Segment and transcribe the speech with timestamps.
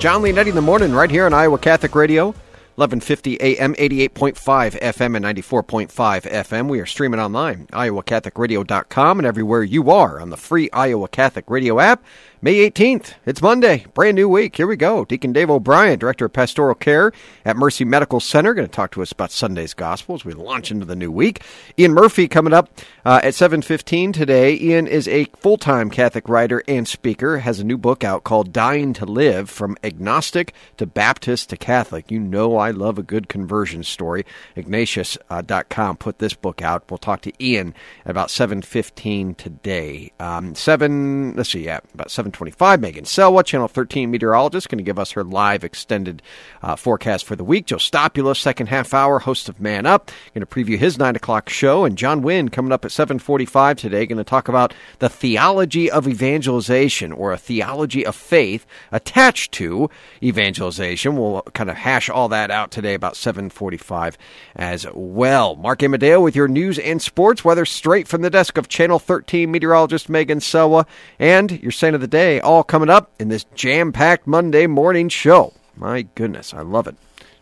[0.00, 5.14] John Leonetti in the morning, right here on Iowa Catholic Radio, 1150 AM, 88.5 FM,
[5.14, 5.90] and 94.5
[6.22, 6.68] FM.
[6.70, 11.80] We are streaming online, iowacatholicradio.com, and everywhere you are on the free Iowa Catholic Radio
[11.80, 12.02] app.
[12.42, 14.56] May 18th, it's Monday, brand new week.
[14.56, 15.04] Here we go.
[15.04, 17.12] Deacon Dave O'Brien, Director of Pastoral Care
[17.44, 20.70] at Mercy Medical Center, going to talk to us about Sunday's Gospel as we launch
[20.70, 21.42] into the new week.
[21.78, 22.70] Ian Murphy coming up
[23.04, 24.56] uh, at 7.15 today.
[24.58, 28.94] Ian is a full-time Catholic writer and speaker, has a new book out called Dying
[28.94, 32.10] to Live, From Agnostic to Baptist to Catholic.
[32.10, 34.24] You know I love a good conversion story.
[34.56, 36.90] Ignatius.com put this book out.
[36.90, 37.74] We'll talk to Ian
[38.06, 40.12] at about 7.15 today.
[40.18, 42.80] Um, 7, let's see, yeah, about 7 725.
[42.80, 46.22] Megan Selwa, Channel 13 meteorologist, going to give us her live extended
[46.62, 47.66] uh, forecast for the week.
[47.66, 51.48] Joe Stopula, second half hour, host of Man Up, going to preview his 9 o'clock
[51.48, 51.84] show.
[51.84, 56.06] And John Wynn coming up at 745 today, going to talk about the theology of
[56.06, 59.90] evangelization or a theology of faith attached to
[60.22, 61.16] evangelization.
[61.16, 64.16] We'll kind of hash all that out today about 745
[64.54, 65.56] as well.
[65.56, 69.50] Mark Amadeo with your news and sports weather straight from the desk of Channel 13
[69.50, 70.86] meteorologist Megan Selwa
[71.18, 74.66] and your saint of the day day, all coming up in this jam packed Monday
[74.66, 75.54] morning show.
[75.74, 76.94] My goodness, I love it.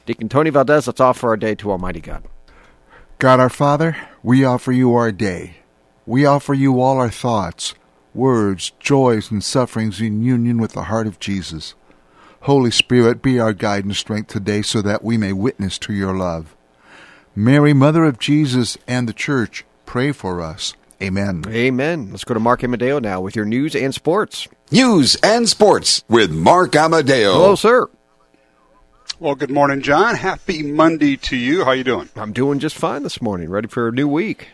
[0.06, 2.22] Deacon Tony Valdez, let's offer our day to Almighty God.
[3.18, 5.56] God our Father, we offer you our day.
[6.06, 7.74] We offer you all our thoughts,
[8.14, 11.74] words, joys, and sufferings in union with the heart of Jesus.
[12.42, 16.16] Holy Spirit, be our guide and strength today so that we may witness to your
[16.16, 16.54] love.
[17.34, 20.74] Mary, Mother of Jesus and the Church, pray for us.
[21.02, 21.44] Amen.
[21.48, 22.10] Amen.
[22.12, 24.46] Let's go to Mark Amadeo now with your news and sports.
[24.70, 27.32] News and sports with Mark Amadeo.
[27.32, 27.88] Hello, sir.
[29.18, 30.14] Well, good morning, John.
[30.14, 31.64] Happy Monday to you.
[31.64, 32.10] How you doing?
[32.14, 33.48] I'm doing just fine this morning.
[33.48, 34.48] Ready for a new week.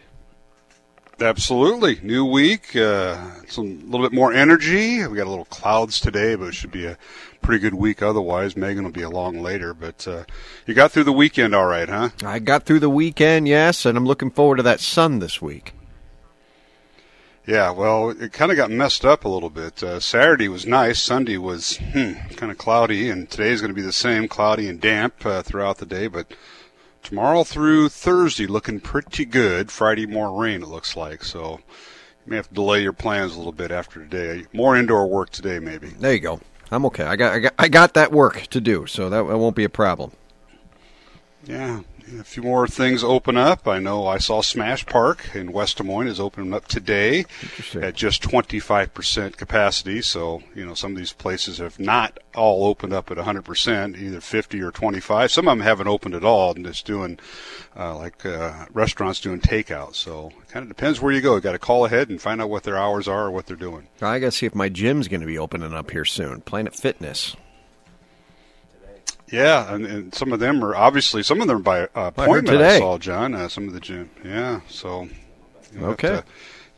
[1.21, 2.77] Absolutely, new week.
[2.77, 3.17] Uh,
[3.49, 5.05] some a little bit more energy.
[5.07, 6.97] We got a little clouds today, but it should be a
[7.43, 8.01] pretty good week.
[8.01, 9.75] Otherwise, Megan will be along later.
[9.75, 10.25] But uh,
[10.65, 12.11] you got through the weekend all right, huh?
[12.25, 15.73] I got through the weekend, yes, and I'm looking forward to that sun this week.
[17.47, 19.83] Yeah, well, it kind of got messed up a little bit.
[19.83, 21.03] Uh, Saturday was nice.
[21.03, 24.81] Sunday was hmm, kind of cloudy, and today's going to be the same, cloudy and
[24.81, 26.07] damp uh, throughout the day.
[26.07, 26.33] But
[27.03, 29.71] tomorrow through Thursday, looking pretty good.
[29.71, 31.23] Friday, more rain, it looks like.
[31.23, 31.61] So
[32.25, 34.47] you may have to delay your plans a little bit after today.
[34.55, 35.89] More indoor work today, maybe.
[35.89, 36.41] There you go.
[36.71, 37.05] I'm okay.
[37.05, 39.65] I got, I got, I got that work to do, so that, that won't be
[39.65, 40.13] a problem.
[41.45, 41.81] Yeah,
[42.19, 43.67] a few more things open up.
[43.67, 47.25] I know I saw Smash Park in West Des Moines is opening up today
[47.75, 50.03] at just 25% capacity.
[50.03, 54.21] So, you know, some of these places have not all opened up at 100%, either
[54.21, 55.31] 50 or 25.
[55.31, 57.19] Some of them haven't opened at all and just doing,
[57.77, 59.95] uh, like, uh, restaurants doing takeout.
[59.95, 61.35] So it kind of depends where you go.
[61.37, 63.57] You got to call ahead and find out what their hours are or what they're
[63.57, 63.89] doing.
[64.01, 66.43] I got to see if my gym's going to be opening up here soon.
[66.43, 67.37] Planet Fitness.
[69.35, 72.63] Yeah, and, and, some of them are obviously some of them are by uh, appointment.
[72.63, 73.35] I, I saw John.
[73.35, 74.09] Uh, some of the gym.
[74.25, 75.09] Yeah, so
[75.77, 76.23] okay.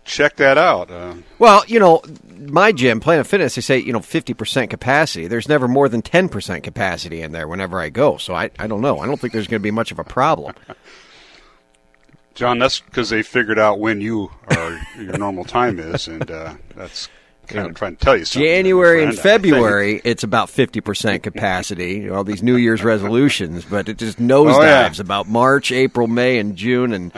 [0.05, 0.91] Check that out.
[0.91, 2.01] Uh, well, you know,
[2.39, 5.27] my gym, Planet Fitness, they say you know fifty percent capacity.
[5.27, 8.17] There's never more than ten percent capacity in there whenever I go.
[8.17, 9.01] So I, I don't know.
[9.01, 10.55] I don't think there's going to be much of a problem.
[12.35, 16.55] John, that's because they figured out when you are your normal time is, and uh,
[16.75, 17.09] that's
[17.47, 18.47] kind of trying to tell you something.
[18.47, 24.19] January and February, it's about 50% capacity, all these New Year's resolutions, but it just
[24.19, 24.93] nosedives oh, yeah.
[24.99, 26.93] about March, April, May, and June.
[26.93, 27.13] And,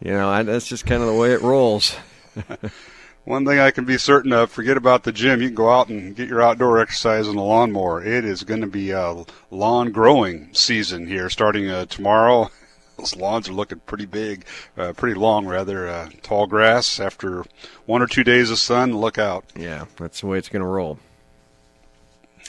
[0.00, 1.96] you know, that's just kind of the way it rolls.
[3.24, 5.40] One thing I can be certain of, forget about the gym.
[5.40, 8.04] You can go out and get your outdoor exercise on the lawnmower.
[8.04, 12.50] It is going to be a lawn growing season here starting uh, tomorrow
[12.96, 14.44] those lawns are looking pretty big,
[14.76, 15.88] uh, pretty long rather.
[15.88, 17.44] Uh, tall grass after
[17.86, 18.96] one or two days of sun.
[18.96, 19.44] Look out.
[19.56, 20.98] Yeah, that's the way it's going to roll.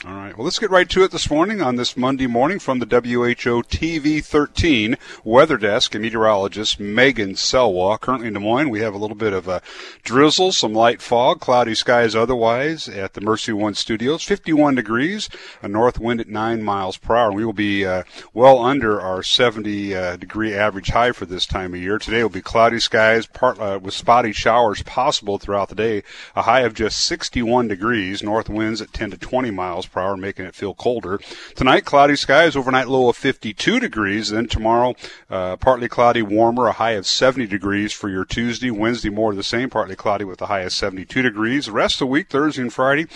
[0.04, 0.36] All right.
[0.36, 3.62] Well, let's get right to it this morning on this Monday morning from the WHO
[3.62, 7.98] TV 13 weather desk and meteorologist Megan Selwa.
[7.98, 9.62] Currently in Des Moines, we have a little bit of a
[10.02, 14.22] drizzle, some light fog, cloudy skies otherwise at the Mercy One studios.
[14.22, 15.30] 51 degrees,
[15.62, 17.32] a north wind at 9 miles per hour.
[17.32, 18.02] We will be uh,
[18.34, 21.98] well under our 70 uh, degree average high for this time of year.
[21.98, 26.02] Today will be cloudy skies part, uh, with spotty showers possible throughout the day.
[26.34, 30.00] A high of just 61 degrees, north winds at 10 to 20 miles miles per
[30.00, 31.18] hour, making it feel colder.
[31.54, 34.30] Tonight, cloudy skies, overnight low of 52 degrees.
[34.30, 34.94] Then tomorrow,
[35.30, 38.70] uh, partly cloudy, warmer, a high of 70 degrees for your Tuesday.
[38.70, 41.66] Wednesday, more of the same, partly cloudy with a high of 72 degrees.
[41.66, 43.06] The rest of the week, Thursday and Friday,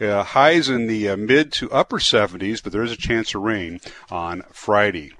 [0.00, 3.42] uh, highs in the uh, mid to upper 70s, but there is a chance of
[3.42, 3.80] rain
[4.10, 5.12] on Friday.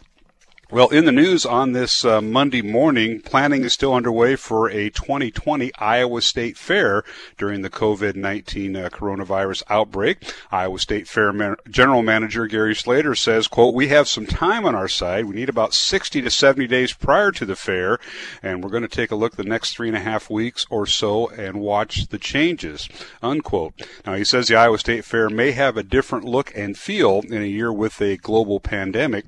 [0.72, 4.88] Well, in the news on this uh, Monday morning, planning is still underway for a
[4.88, 7.04] 2020 Iowa State Fair
[7.36, 10.34] during the COVID-19 uh, coronavirus outbreak.
[10.50, 14.74] Iowa State Fair Man- General Manager Gary Slater says, quote, we have some time on
[14.74, 15.26] our side.
[15.26, 17.98] We need about 60 to 70 days prior to the fair,
[18.42, 20.86] and we're going to take a look the next three and a half weeks or
[20.86, 22.88] so and watch the changes,
[23.20, 23.74] unquote.
[24.06, 27.42] Now, he says the Iowa State Fair may have a different look and feel in
[27.42, 29.26] a year with a global pandemic.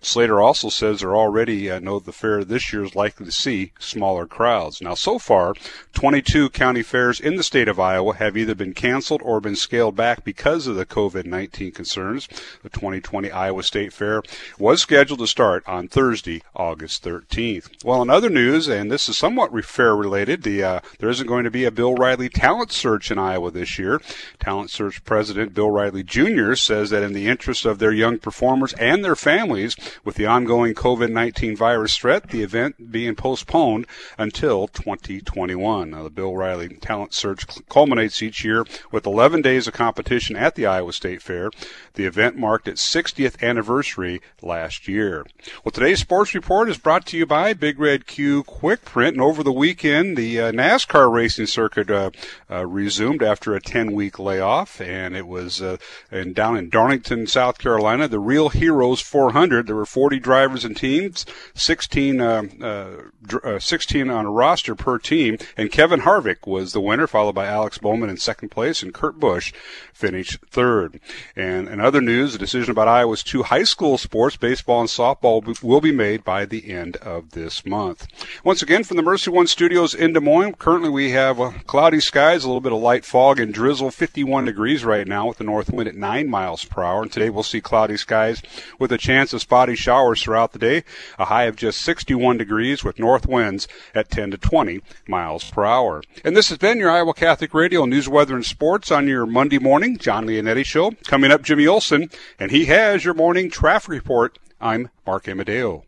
[0.00, 3.72] Slater also says they're already uh, know the fair this year is likely to see
[3.78, 4.80] smaller crowds.
[4.80, 5.54] Now, so far,
[5.92, 9.96] 22 county fairs in the state of Iowa have either been canceled or been scaled
[9.96, 12.28] back because of the COVID-19 concerns.
[12.62, 14.22] The 2020 Iowa State Fair
[14.58, 17.84] was scheduled to start on Thursday, August 13th.
[17.84, 21.44] Well, in other news, and this is somewhat fair related, the uh, there isn't going
[21.44, 24.00] to be a Bill Riley talent search in Iowa this year.
[24.40, 26.54] Talent Search President Bill Riley Jr.
[26.54, 29.67] says that in the interest of their young performers and their families,
[30.04, 33.86] with the ongoing COVID 19 virus threat, the event being postponed
[34.16, 35.90] until 2021.
[35.90, 40.54] Now, the Bill Riley Talent Search culminates each year with 11 days of competition at
[40.54, 41.50] the Iowa State Fair.
[41.94, 45.26] The event marked its 60th anniversary last year.
[45.64, 49.14] Well, today's sports report is brought to you by Big Red Q Quick Print.
[49.14, 52.10] And over the weekend, the uh, NASCAR racing circuit uh,
[52.50, 54.80] uh, resumed after a 10 week layoff.
[54.80, 55.78] And it was uh,
[56.12, 59.57] in, down in Darlington, South Carolina, the Real Heroes 400.
[59.66, 65.38] There were 40 drivers and teams, 16, uh, uh, 16 on a roster per team.
[65.56, 69.18] And Kevin Harvick was the winner, followed by Alex Bowman in second place, and Kurt
[69.18, 69.52] Busch
[69.92, 71.00] finished third.
[71.34, 75.62] And, and other news, a decision about Iowa's two high school sports, baseball and softball,
[75.62, 78.06] will be made by the end of this month.
[78.44, 82.00] Once again, from the Mercy One studios in Des Moines, currently we have uh, cloudy
[82.00, 85.44] skies, a little bit of light fog and drizzle, 51 degrees right now with the
[85.44, 87.02] north wind at 9 miles per hour.
[87.02, 88.42] And today we'll see cloudy skies
[88.78, 90.84] with a chance of spotty showers throughout the day,
[91.18, 95.64] a high of just 61 degrees with north winds at 10 to 20 miles per
[95.64, 96.02] hour.
[96.24, 99.58] And this has been your Iowa Catholic Radio News, Weather, and Sports on your Monday
[99.58, 100.92] morning John Leonetti Show.
[101.06, 104.38] Coming up, Jimmy Olson, and he has your morning traffic report.
[104.60, 105.87] I'm Mark Amadeo.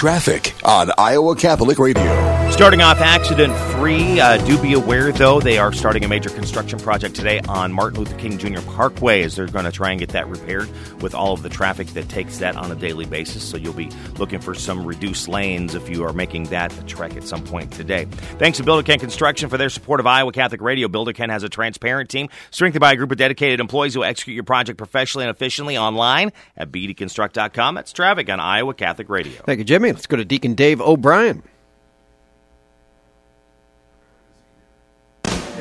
[0.00, 2.39] Traffic on Iowa Catholic Radio.
[2.50, 4.20] Starting off accident free.
[4.20, 8.00] Uh, do be aware, though, they are starting a major construction project today on Martin
[8.00, 8.60] Luther King Jr.
[8.72, 10.68] Parkway as they're going to try and get that repaired
[11.00, 13.42] with all of the traffic that takes that on a daily basis.
[13.42, 13.88] So you'll be
[14.18, 18.04] looking for some reduced lanes if you are making that trek at some point today.
[18.38, 20.86] Thanks to Builder Ken Construction for their support of Iowa Catholic Radio.
[20.88, 24.34] Builder Ken has a transparent team strengthened by a group of dedicated employees who execute
[24.34, 27.74] your project professionally and efficiently online at bdconstruct.com.
[27.74, 29.40] That's traffic on Iowa Catholic Radio.
[29.46, 29.92] Thank you, Jimmy.
[29.92, 31.42] Let's go to Deacon Dave O'Brien.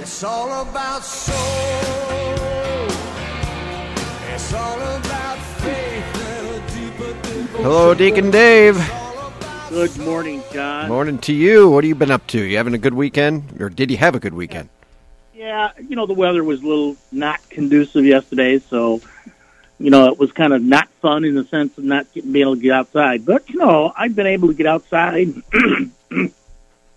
[0.02, 1.36] It's all about soul.
[4.34, 6.06] It's all about faith
[7.58, 8.78] Hello, Deacon Dave.
[9.68, 10.88] Good morning, John.
[10.88, 11.70] Morning to you.
[11.70, 12.42] What have you been up to?
[12.42, 14.70] You having a good weekend, or did you have a good weekend?
[15.34, 19.02] Yeah, you know the weather was a little not conducive yesterday, so
[19.80, 22.56] you know it was kind of not fun in the sense of not being able
[22.56, 23.26] to get outside.
[23.26, 25.28] But you know I've been able to get outside.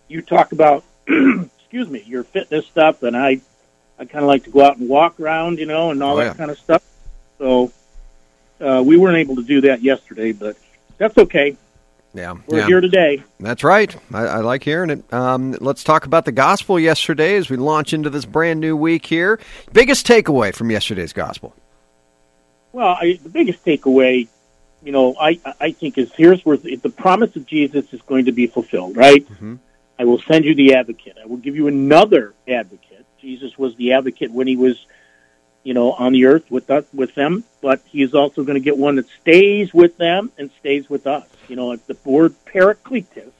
[0.09, 0.85] you talk about
[1.73, 3.41] excuse me, your fitness stuff, and I,
[3.99, 6.17] I kind of like to go out and walk around, you know, and all oh,
[6.19, 6.35] that yeah.
[6.35, 6.83] kind of stuff.
[7.38, 7.73] So
[8.61, 10.59] uh, we weren't able to do that yesterday, but
[10.99, 11.57] that's okay.
[12.12, 12.67] Yeah, we're yeah.
[12.67, 13.25] here today.
[13.41, 13.97] That's right.
[14.12, 15.14] I, I like hearing it.
[15.14, 19.07] Um, let's talk about the gospel yesterday as we launch into this brand new week
[19.07, 19.41] here.
[19.73, 21.57] Biggest takeaway from yesterday's gospel?
[22.73, 24.29] Well, I, the biggest takeaway,
[24.83, 28.26] you know, I I think is here's where the, the promise of Jesus is going
[28.26, 29.26] to be fulfilled, right?
[29.26, 29.55] Mm-hmm.
[30.03, 31.17] I will send you the advocate.
[31.23, 33.07] I will give you another advocate.
[33.21, 34.85] Jesus was the advocate when he was,
[35.63, 38.65] you know, on the earth with us, with them, but he is also going to
[38.65, 41.29] get one that stays with them and stays with us.
[41.47, 43.31] You know, it's the word parakletos,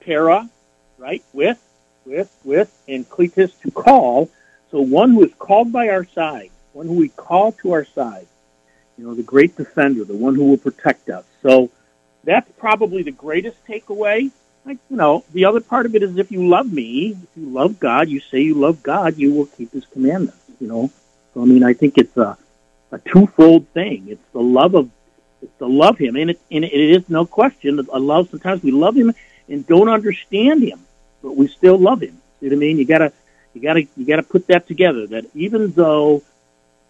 [0.00, 0.50] para,
[0.98, 1.62] right, with,
[2.04, 4.28] with, with, and kletos to call.
[4.72, 8.26] So one who is called by our side, one who we call to our side,
[8.98, 11.26] you know, the great defender, the one who will protect us.
[11.42, 11.70] So
[12.24, 14.32] that's probably the greatest takeaway.
[14.64, 17.46] Like, you know, the other part of it is if you love me, if you
[17.46, 20.90] love God, you say you love God, you will keep his commandments, you know.
[21.34, 22.36] So I mean I think it's a
[22.92, 24.06] a twofold thing.
[24.08, 24.90] It's the love of
[25.40, 28.70] it's to love him and it and it is no question that love sometimes we
[28.70, 29.12] love him
[29.48, 30.80] and don't understand him,
[31.22, 32.20] but we still love him.
[32.40, 32.78] See what I mean?
[32.78, 33.12] You gotta
[33.54, 36.22] you gotta you gotta put that together that even though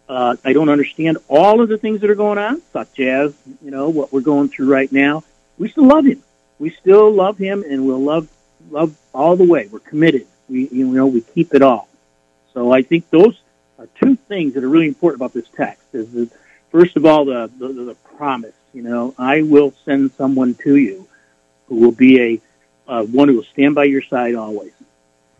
[0.08, 3.70] uh, I don't understand all of the things that are going on, such as you
[3.70, 5.24] know what we're going through right now.
[5.58, 6.22] We still love him.
[6.62, 8.28] We still love him, and we'll love
[8.71, 9.66] love all the way.
[9.66, 10.28] We're committed.
[10.49, 11.88] We you know we keep it all.
[12.54, 13.37] So I think those
[13.81, 15.83] are two things that are really important about this text.
[15.92, 16.31] Is that
[16.71, 18.54] first of all the the, the promise.
[18.73, 21.09] You know, I will send someone to you
[21.66, 22.40] who will be a
[22.87, 24.73] uh, one who will stand by your side always.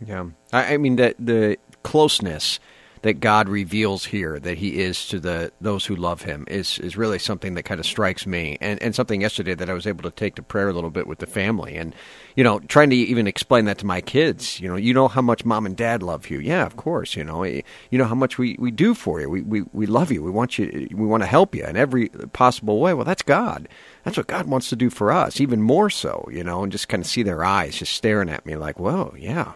[0.05, 2.59] Yeah, I, I mean that the closeness
[3.03, 6.97] that God reveals here that He is to the those who love Him is is
[6.97, 10.03] really something that kind of strikes me, and and something yesterday that I was able
[10.03, 11.93] to take to prayer a little bit with the family, and
[12.35, 14.59] you know, trying to even explain that to my kids.
[14.59, 16.39] You know, you know how much mom and dad love you.
[16.39, 17.15] Yeah, of course.
[17.15, 19.29] You know, eh, you know how much we, we do for you.
[19.29, 20.23] We, we we love you.
[20.23, 20.87] We want you.
[20.91, 22.93] We want to help you in every possible way.
[22.93, 23.67] Well, that's God.
[24.05, 26.27] That's what God wants to do for us, even more so.
[26.31, 29.13] You know, and just kind of see their eyes just staring at me like, whoa,
[29.17, 29.53] yeah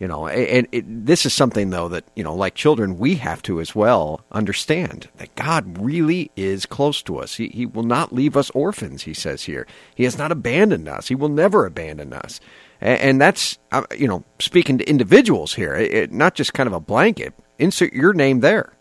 [0.00, 3.42] you know, and it, this is something though that you know, like children, we have
[3.42, 7.34] to as well understand that God really is close to us.
[7.34, 9.02] He, he will not leave us orphans.
[9.02, 11.08] He says here, He has not abandoned us.
[11.08, 12.40] He will never abandon us.
[12.80, 16.72] And, and that's uh, you know, speaking to individuals here, it, not just kind of
[16.72, 17.34] a blanket.
[17.58, 18.72] Insert your name there.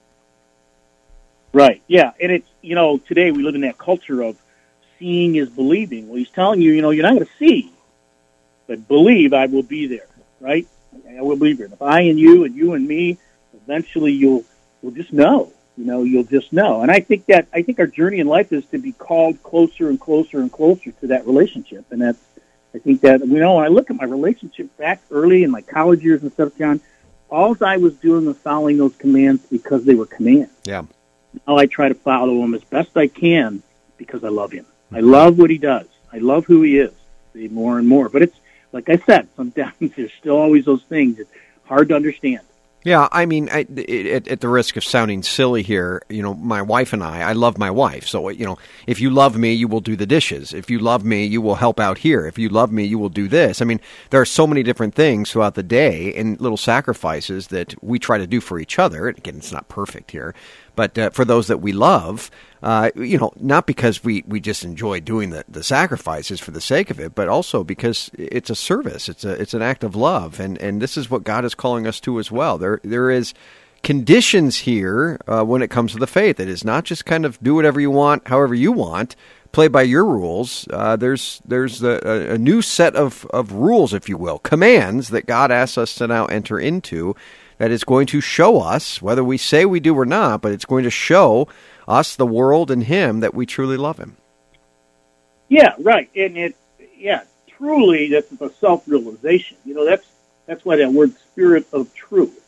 [1.51, 1.81] Right.
[1.87, 4.37] Yeah, and it's you know, today we live in that culture of
[4.99, 6.07] seeing is believing.
[6.07, 7.69] Well, He's telling you, you know, you're not going to see,
[8.67, 10.07] but believe I will be there.
[10.39, 10.65] Right
[11.17, 11.71] I will believe it.
[11.71, 13.17] If I and you and you and me,
[13.53, 14.43] eventually you'll
[14.81, 15.51] you'll just know.
[15.77, 16.81] You know, you'll just know.
[16.81, 19.89] And I think that I think our journey in life is to be called closer
[19.89, 21.85] and closer and closer to that relationship.
[21.91, 22.19] And that's
[22.73, 25.61] I think that you know when I look at my relationship back early in my
[25.61, 26.81] college years and stuff, John,
[27.29, 30.51] all I was doing was following those commands because they were commands.
[30.65, 30.83] Yeah.
[31.47, 33.63] Now I try to follow them as best I can
[33.97, 34.65] because I love him.
[34.91, 35.87] I love what he does.
[36.11, 36.93] I love who he is.
[37.51, 38.35] More and more, but it's
[38.71, 41.19] like I said, sometimes there's still always those things.
[41.19, 41.31] It's
[41.65, 42.41] hard to understand.
[42.83, 46.61] Yeah, I mean, I, at, at, the risk of sounding silly here, you know, my
[46.61, 48.07] wife and I, I love my wife.
[48.07, 48.57] So, you know,
[48.87, 50.53] if you love me, you will do the dishes.
[50.53, 52.25] If you love me, you will help out here.
[52.25, 53.61] If you love me, you will do this.
[53.61, 53.81] I mean,
[54.11, 58.17] there are so many different things throughout the day and little sacrifices that we try
[58.17, 59.09] to do for each other.
[59.09, 60.33] Again, it's not perfect here,
[60.79, 62.31] but uh, for those that we love,
[62.61, 66.61] uh, you know, not because we, we just enjoy doing the, the sacrifices for the
[66.61, 69.09] sake of it, but also because it's a service.
[69.09, 71.87] It's a it's an act of love, and, and this is what God is calling
[71.87, 72.57] us to as well.
[72.57, 73.33] There there is
[73.83, 76.39] conditions here uh, when it comes to the faith.
[76.39, 79.15] It is not just kind of do whatever you want, however you want,
[79.51, 80.67] play by your rules.
[80.71, 85.25] Uh, there's there's a, a, new set of, of rules, if you will, commands that
[85.25, 87.15] God asks us to now enter into
[87.57, 90.65] that is going to show us, whether we say we do or not, but it's
[90.65, 91.47] going to show
[91.87, 94.15] us, the world, and Him that we truly love Him.
[95.49, 96.09] Yeah, right.
[96.15, 96.55] And it,
[96.97, 99.57] yeah, truly, that's a self realization.
[99.65, 100.07] You know, that's
[100.45, 102.38] that's why that word "spirit of truth,"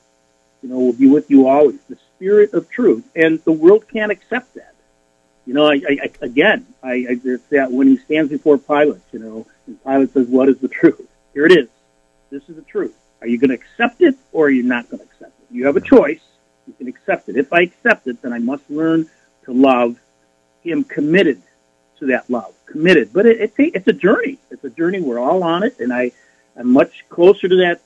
[0.62, 1.80] you know, will be with you always.
[1.89, 4.75] The spirit of truth, and the world can't accept that.
[5.46, 9.20] You know, I, I again, I, I it's that when he stands before Pilate, you
[9.20, 11.70] know, and Pilate says, "What is the truth?" Here it is.
[12.30, 12.96] This is the truth.
[13.22, 15.53] Are you going to accept it or are you not going to accept it?
[15.53, 16.22] You have a choice.
[16.68, 17.36] You can accept it.
[17.38, 19.10] If I accept it, then I must learn
[19.46, 20.00] to love
[20.63, 21.41] him committed
[22.00, 22.53] to that love.
[22.65, 23.12] Committed.
[23.13, 24.39] But it, it's, a, it's a journey.
[24.50, 25.01] It's a journey.
[25.01, 25.80] We're all on it.
[25.80, 26.12] And I,
[26.58, 27.82] I'm much closer to that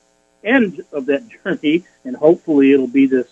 [0.46, 1.84] end of that journey.
[2.04, 3.28] And hopefully it'll be this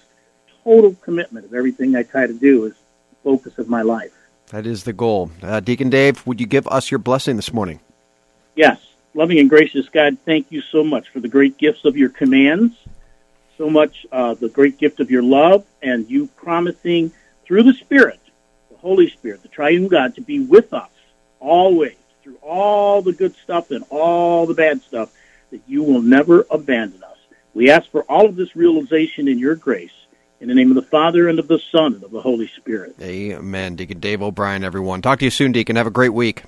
[0.62, 2.74] total commitment of everything I try to do is
[3.10, 4.12] the focus of my life.
[4.48, 5.30] That is the goal.
[5.42, 7.80] Uh, Deacon Dave, would you give us your blessing this morning?
[8.54, 8.78] Yes
[9.14, 12.76] loving and gracious God, thank you so much for the great gifts of your commands,
[13.56, 17.12] so much uh, the great gift of your love, and you promising
[17.44, 18.20] through the Spirit,
[18.70, 20.90] the Holy Spirit, the Triune God, to be with us
[21.40, 25.12] always through all the good stuff and all the bad stuff,
[25.50, 27.16] that you will never abandon us.
[27.54, 29.92] We ask for all of this realization in your grace.
[30.40, 32.96] In the name of the Father, and of the Son, and of the Holy Spirit.
[33.00, 33.76] Amen.
[33.76, 35.00] Deacon Dave O'Brien, everyone.
[35.00, 35.76] Talk to you soon, Deacon.
[35.76, 36.42] Have a great week.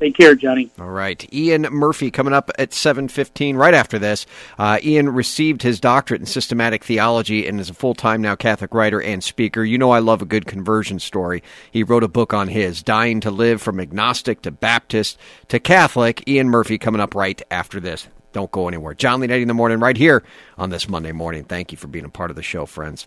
[0.00, 0.70] Take care, Johnny.
[0.80, 1.30] All right.
[1.32, 4.24] Ian Murphy coming up at 7.15 right after this.
[4.58, 9.02] Uh, Ian received his doctorate in systematic theology and is a full-time now Catholic writer
[9.02, 9.62] and speaker.
[9.62, 11.42] You know I love a good conversion story.
[11.70, 15.18] He wrote a book on his, Dying to Live from Agnostic to Baptist
[15.48, 16.26] to Catholic.
[16.26, 18.08] Ian Murphy coming up right after this.
[18.32, 18.94] Don't go anywhere.
[18.94, 20.22] John Leonetti in the morning, right here
[20.56, 21.44] on this Monday morning.
[21.44, 23.06] Thank you for being a part of the show, friends.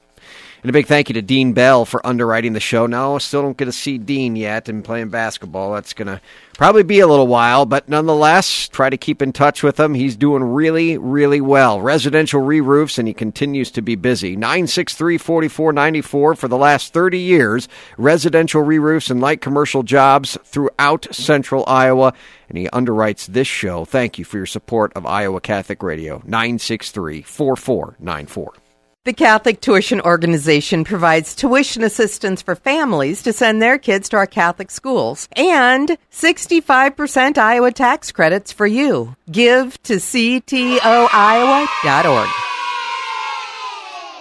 [0.63, 2.85] And a big thank you to Dean Bell for underwriting the show.
[2.85, 5.73] No, I still don't get to see Dean yet and playing basketball.
[5.73, 6.21] That's going to
[6.53, 9.93] probably be a little while, but nonetheless, try to keep in touch with him.
[9.93, 11.81] He's doing really, really well.
[11.81, 14.37] Residential re roofs, and he continues to be busy.
[14.37, 17.67] 963 4494 for the last 30 years.
[17.97, 22.13] Residential re roofs and light commercial jobs throughout central Iowa.
[22.47, 23.83] And he underwrites this show.
[23.83, 26.21] Thank you for your support of Iowa Catholic Radio.
[26.25, 28.62] 963 4494.
[29.05, 34.25] The Catholic Tuition Organization provides tuition assistance for families to send their kids to our
[34.25, 39.13] Catholic schools and 65% Iowa tax credits for you.
[39.29, 40.79] Give to ctoiowa.org.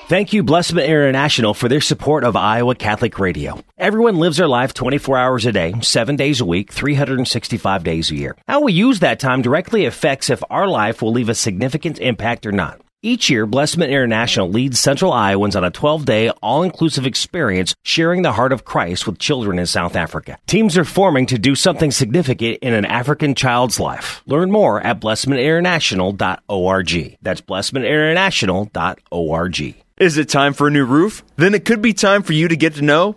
[0.09, 3.63] Thank you, Blessman International, for their support of Iowa Catholic Radio.
[3.79, 8.17] Everyone lives their life 24 hours a day, 7 days a week, 365 days a
[8.17, 8.37] year.
[8.49, 12.47] How we use that time directly affects if our life will leave a significant impact
[12.47, 12.81] or not.
[13.05, 18.23] Each year, Blessman International leads Central Iowans on a 12 day, all inclusive experience sharing
[18.23, 20.39] the heart of Christ with children in South Africa.
[20.47, 24.23] Teams are forming to do something significant in an African child's life.
[24.27, 27.19] Learn more at blessmaninternational.org.
[27.21, 29.75] That's blessmaninternational.org.
[29.99, 31.25] Is it time for a new roof?
[31.35, 33.17] Then it could be time for you to get to know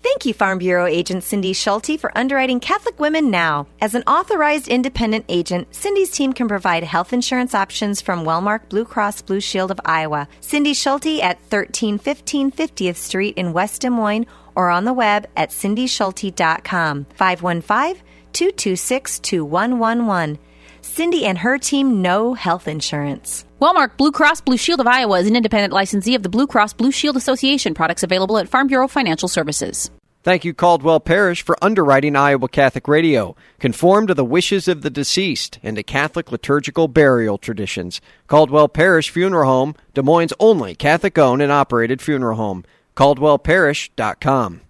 [0.00, 3.66] Thank you, Farm Bureau agent Cindy Schulte, for underwriting Catholic Women Now.
[3.80, 8.84] As an authorized independent agent, Cindy's team can provide health insurance options from Wellmark Blue
[8.84, 10.28] Cross Blue Shield of Iowa.
[10.40, 15.50] Cindy Schulte at 1315 50th Street in West Des Moines or on the web at
[15.50, 17.06] cindyschulte.com.
[17.14, 18.02] 515
[18.32, 20.38] 226 2111.
[20.80, 23.44] Cindy and her team know health insurance.
[23.60, 26.74] Wellmark Blue Cross Blue Shield of Iowa is an independent licensee of the Blue Cross
[26.74, 27.74] Blue Shield Association.
[27.74, 29.90] Products available at Farm Bureau Financial Services.
[30.28, 33.34] Thank you, Caldwell Parrish, for underwriting Iowa Catholic Radio.
[33.58, 38.02] Conform to the wishes of the deceased and to Catholic liturgical burial traditions.
[38.26, 42.66] Caldwell Parrish Funeral Home, Des Moines' only Catholic owned and operated funeral home.
[42.94, 44.60] CaldwellParrish.com.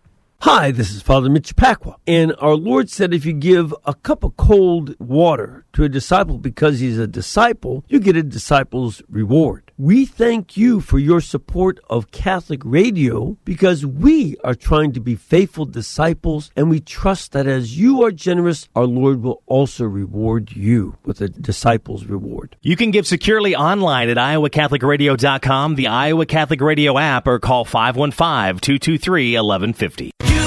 [0.42, 1.96] Hi, this is Father Mitch Pacwa.
[2.06, 6.38] And our Lord said if you give a cup of cold water to a disciple
[6.38, 9.67] because he's a disciple, you get a disciple's reward.
[9.80, 15.14] We thank you for your support of Catholic Radio because we are trying to be
[15.14, 20.50] faithful disciples and we trust that as you are generous, our Lord will also reward
[20.50, 22.56] you with a disciple's reward.
[22.60, 28.58] You can give securely online at iowacatholicradio.com, the Iowa Catholic Radio app, or call 515
[28.58, 30.37] 223 1150.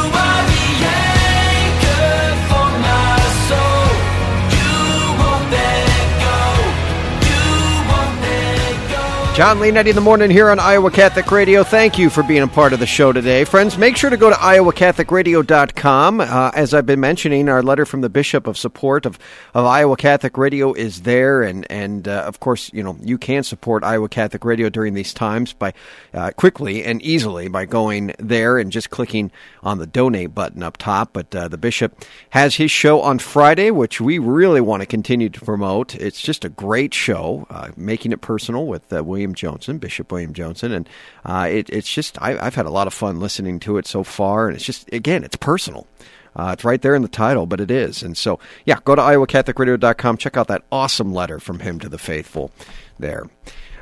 [9.41, 11.63] John Leonetti in the morning here on Iowa Catholic Radio.
[11.63, 13.43] Thank you for being a part of the show today.
[13.43, 16.21] Friends, make sure to go to iowacatholicradio.com.
[16.21, 19.17] Uh, as I've been mentioning, our letter from the Bishop of Support of,
[19.55, 21.41] of Iowa Catholic Radio is there.
[21.41, 25.11] And, and uh, of course, you know, you can support Iowa Catholic Radio during these
[25.11, 25.73] times by
[26.13, 29.31] uh, quickly and easily by going there and just clicking
[29.63, 31.13] on the donate button up top.
[31.13, 35.29] But uh, the Bishop has his show on Friday, which we really want to continue
[35.29, 35.95] to promote.
[35.95, 40.33] It's just a great show, uh, making it personal with uh, William Johnson, Bishop William
[40.33, 40.89] Johnson, and
[41.25, 44.03] uh, it, it's just I, have had a lot of fun listening to it so
[44.03, 45.87] far, and it's just again it's personal.
[46.35, 49.01] Uh, it's right there in the title, but it is, and so yeah, go to
[49.01, 52.51] iowacatholicradio.com, check out that awesome letter from him to the faithful
[52.99, 53.29] there.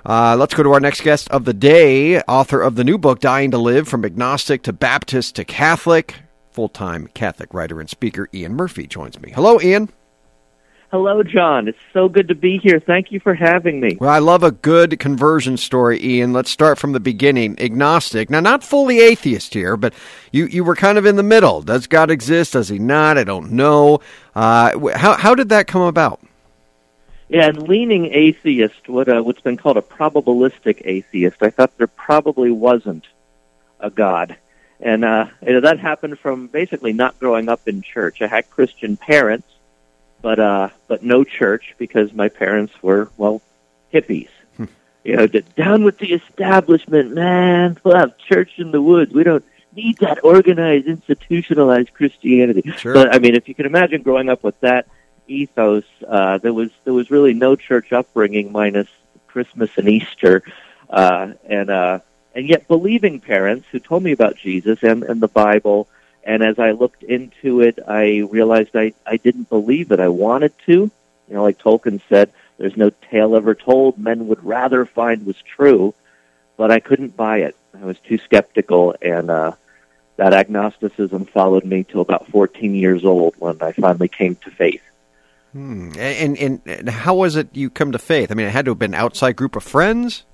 [0.06, 3.20] Uh, let's go to our next guest of the day, author of the new book
[3.20, 6.16] "Dying to Live: From Agnostic to Baptist to Catholic."
[6.52, 9.32] Full-time Catholic writer and speaker Ian Murphy joins me.
[9.34, 9.90] Hello, Ian.
[10.92, 11.68] Hello, John.
[11.68, 12.80] It's so good to be here.
[12.80, 13.98] Thank you for having me.
[14.00, 16.34] Well, I love a good conversion story, Ian.
[16.34, 17.62] Let's start from the beginning.
[17.62, 18.32] Agnostic.
[18.32, 19.94] Now, not fully atheist here, but
[20.32, 21.62] you, you were kind of in the middle.
[21.62, 22.54] Does God exist?
[22.54, 23.20] Does he not?
[23.20, 24.00] I don't know.
[24.34, 26.22] Uh, how, how did that come about?
[27.28, 31.38] Yeah, and leaning atheist, what uh, what's been called a probabilistic atheist.
[31.44, 33.06] I thought there probably wasn't
[33.80, 34.38] a God.
[34.80, 38.24] And uh, you know, that happened from basically not growing up in church.
[38.24, 39.46] I had Christian parents
[40.22, 43.42] but uh, but no church because my parents were well
[43.94, 44.30] hippies.
[44.58, 44.66] Hmm.
[45.04, 47.78] you know, down with the establishment, man.
[47.84, 49.14] We'll have church in the woods.
[49.14, 52.72] We don't need that organized, institutionalized Christianity.
[52.78, 52.94] Sure.
[52.94, 54.88] But I mean, if you can imagine growing up with that
[55.28, 58.88] ethos, uh, there was there was really no church upbringing minus
[59.28, 60.44] Christmas and Easter.
[60.90, 62.00] uh, and uh,
[62.36, 65.88] and yet believing parents who told me about Jesus and, and the Bible.
[66.24, 70.00] And as I looked into it, I realized I, I didn't believe it.
[70.00, 70.74] I wanted to.
[70.74, 75.42] You know, like Tolkien said, there's no tale ever told men would rather find was
[75.42, 75.94] true,
[76.58, 77.56] but I couldn't buy it.
[77.80, 79.54] I was too skeptical, and uh,
[80.18, 84.82] that agnosticism followed me till about 14 years old when I finally came to faith.
[85.54, 85.92] Hmm.
[85.98, 88.32] And, and, and how was it you come to faith?
[88.32, 90.26] I mean, it had to have been an outside group of friends.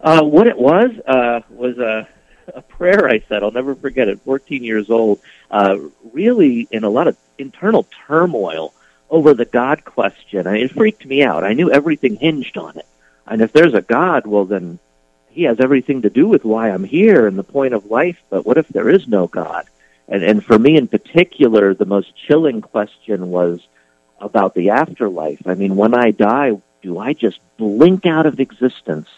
[0.00, 2.08] Uh, what it was uh, was a,
[2.54, 3.42] a prayer I said.
[3.42, 4.20] I'll never forget it.
[4.20, 5.78] 14 years old, uh,
[6.12, 8.72] really in a lot of internal turmoil
[9.10, 10.46] over the God question.
[10.46, 11.44] I mean, it freaked me out.
[11.44, 12.86] I knew everything hinged on it.
[13.26, 14.78] And if there's a God, well, then
[15.30, 18.20] he has everything to do with why I'm here and the point of life.
[18.30, 19.66] But what if there is no God?
[20.08, 23.60] And, and for me in particular, the most chilling question was
[24.20, 25.46] about the afterlife.
[25.46, 29.08] I mean, when I die, do I just blink out of existence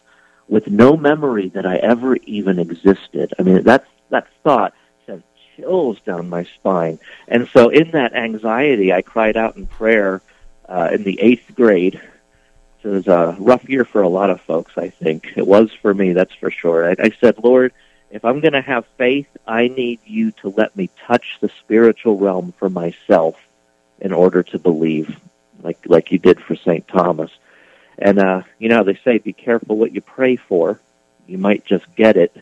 [0.48, 3.32] with no memory that I ever even existed?
[3.38, 4.74] I mean, that that thought
[5.06, 5.24] sent
[5.56, 6.98] chills down my spine.
[7.28, 10.22] And so, in that anxiety, I cried out in prayer
[10.68, 12.00] uh, in the eighth grade.
[12.82, 15.32] It was a rough year for a lot of folks, I think.
[15.36, 16.90] It was for me, that's for sure.
[16.90, 17.72] I, I said, Lord,
[18.10, 22.18] if I'm going to have faith, I need you to let me touch the spiritual
[22.18, 23.36] realm for myself
[24.00, 25.18] in order to believe,
[25.62, 26.86] like like you did for St.
[26.86, 27.30] Thomas.
[27.98, 30.80] And uh, you know, they say be careful what you pray for.
[31.26, 32.36] You might just get it.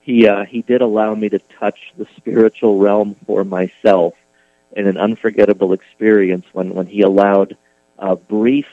[0.00, 4.14] He uh, he did allow me to touch the spiritual realm for myself
[4.72, 7.56] in an unforgettable experience when when he allowed
[7.98, 8.66] a brief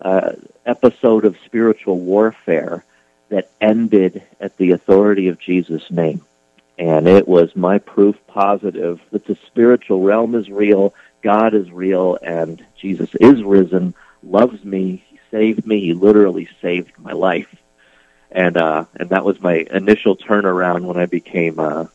[0.00, 0.32] uh,
[0.66, 2.84] episode of spiritual warfare
[3.28, 6.22] that ended at the authority of Jesus' name.
[6.78, 12.18] And it was my proof positive that the spiritual realm is real, God is real,
[12.22, 17.52] and Jesus is risen, loves me, saved me, he literally saved my life.
[18.30, 21.86] And uh and that was my initial turnaround when I became uh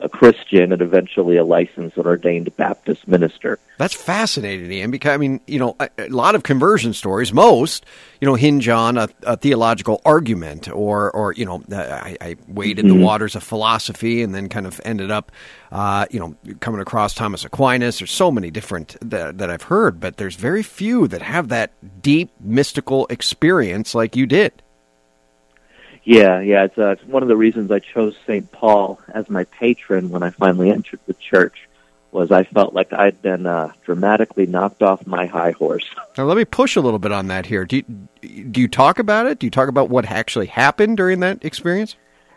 [0.00, 3.58] a Christian and eventually a licensed and ordained Baptist minister.
[3.78, 4.90] That's fascinating, Ian.
[4.90, 7.84] Because I mean, you know, a, a lot of conversion stories, most,
[8.20, 12.84] you know, hinge on a, a theological argument, or, or you know, I, I waded
[12.84, 12.98] mm-hmm.
[12.98, 15.32] the waters of philosophy and then kind of ended up,
[15.72, 17.98] uh, you know, coming across Thomas Aquinas.
[17.98, 21.72] There's so many different that, that I've heard, but there's very few that have that
[22.02, 24.62] deep mystical experience like you did.
[26.06, 28.52] Yeah, yeah, it's, uh, it's one of the reasons I chose St.
[28.52, 31.68] Paul as my patron when I finally entered the church.
[32.12, 35.84] Was I felt like I'd been uh, dramatically knocked off my high horse.
[36.16, 37.66] Now let me push a little bit on that here.
[37.66, 37.82] Do you,
[38.22, 39.38] do you talk about it?
[39.38, 41.94] Do you talk about what actually happened during that experience?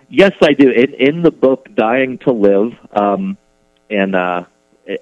[0.10, 0.70] Yes, I do.
[0.70, 3.38] In, in the book "Dying to Live," um,
[3.90, 4.44] and uh,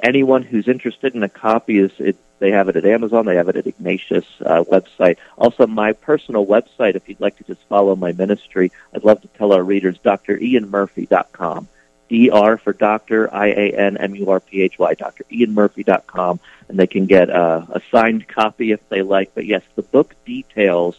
[0.03, 3.25] anyone who's interested in a copy is it they have it at Amazon.
[3.25, 5.17] They have it at Ignatius uh, website.
[5.37, 9.27] Also, my personal website, if you'd like to just follow my ministry, I'd love to
[9.29, 11.67] tell our readers, drianmurphy.com.
[12.09, 19.01] D-R for doctor, I-A-N-M-U-R-P-H-Y, drianmurphy.com, and they can get uh, a signed copy if they
[19.01, 19.31] like.
[19.35, 20.97] But yes, the book details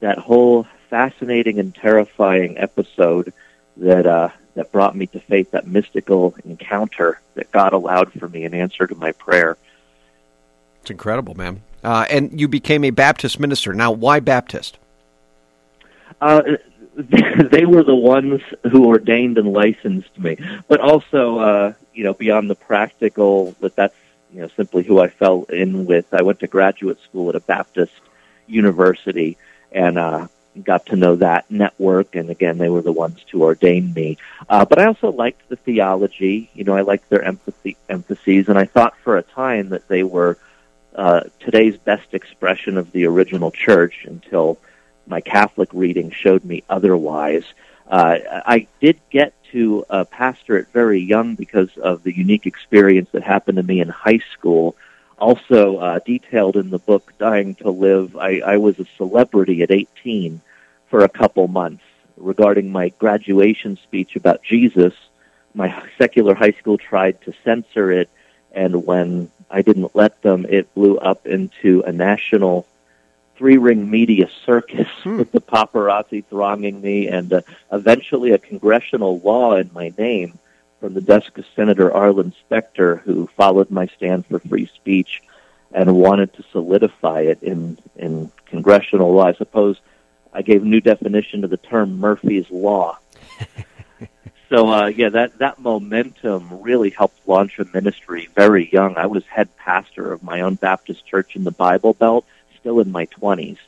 [0.00, 3.32] that whole fascinating and terrifying episode
[3.76, 8.44] that uh, that brought me to faith, that mystical encounter that God allowed for me
[8.44, 9.58] in answer to my prayer.
[10.86, 11.62] It's incredible, man.
[11.82, 13.74] Uh, and you became a Baptist minister.
[13.74, 14.78] Now, why Baptist?
[16.20, 16.42] Uh,
[16.96, 22.48] they were the ones who ordained and licensed me, but also, uh, you know, beyond
[22.48, 23.96] the practical, that that's
[24.32, 26.14] you know simply who I fell in with.
[26.14, 28.00] I went to graduate school at a Baptist
[28.46, 29.36] university,
[29.72, 30.28] and uh,
[30.62, 32.14] got to know that network.
[32.14, 34.18] And again, they were the ones to ordain me.
[34.48, 36.48] Uh, but I also liked the theology.
[36.54, 40.04] You know, I liked their empathy emphases, and I thought for a time that they
[40.04, 40.38] were
[40.96, 44.58] uh, today's best expression of the original church until
[45.06, 47.44] my Catholic reading showed me otherwise.
[47.88, 53.22] Uh, I did get to pastor it very young because of the unique experience that
[53.22, 54.74] happened to me in high school.
[55.18, 59.70] Also uh, detailed in the book Dying to Live, I, I was a celebrity at
[59.70, 60.40] 18
[60.88, 61.84] for a couple months
[62.16, 64.94] regarding my graduation speech about Jesus.
[65.54, 68.10] My secular high school tried to censor it,
[68.52, 70.46] and when I didn't let them.
[70.48, 72.66] It blew up into a national
[73.36, 75.18] three ring media circus hmm.
[75.18, 77.40] with the paparazzi thronging me and uh,
[77.72, 80.38] eventually a congressional law in my name
[80.80, 85.22] from the desk of Senator Arlen Specter, who followed my stand for free speech
[85.72, 89.26] and wanted to solidify it in, in congressional law.
[89.26, 89.80] I suppose
[90.32, 92.98] I gave a new definition to the term Murphy's Law.
[94.48, 98.96] So uh, yeah, that that momentum really helped launch a ministry very young.
[98.96, 102.24] I was head pastor of my own Baptist church in the Bible Belt,
[102.60, 103.58] still in my twenties,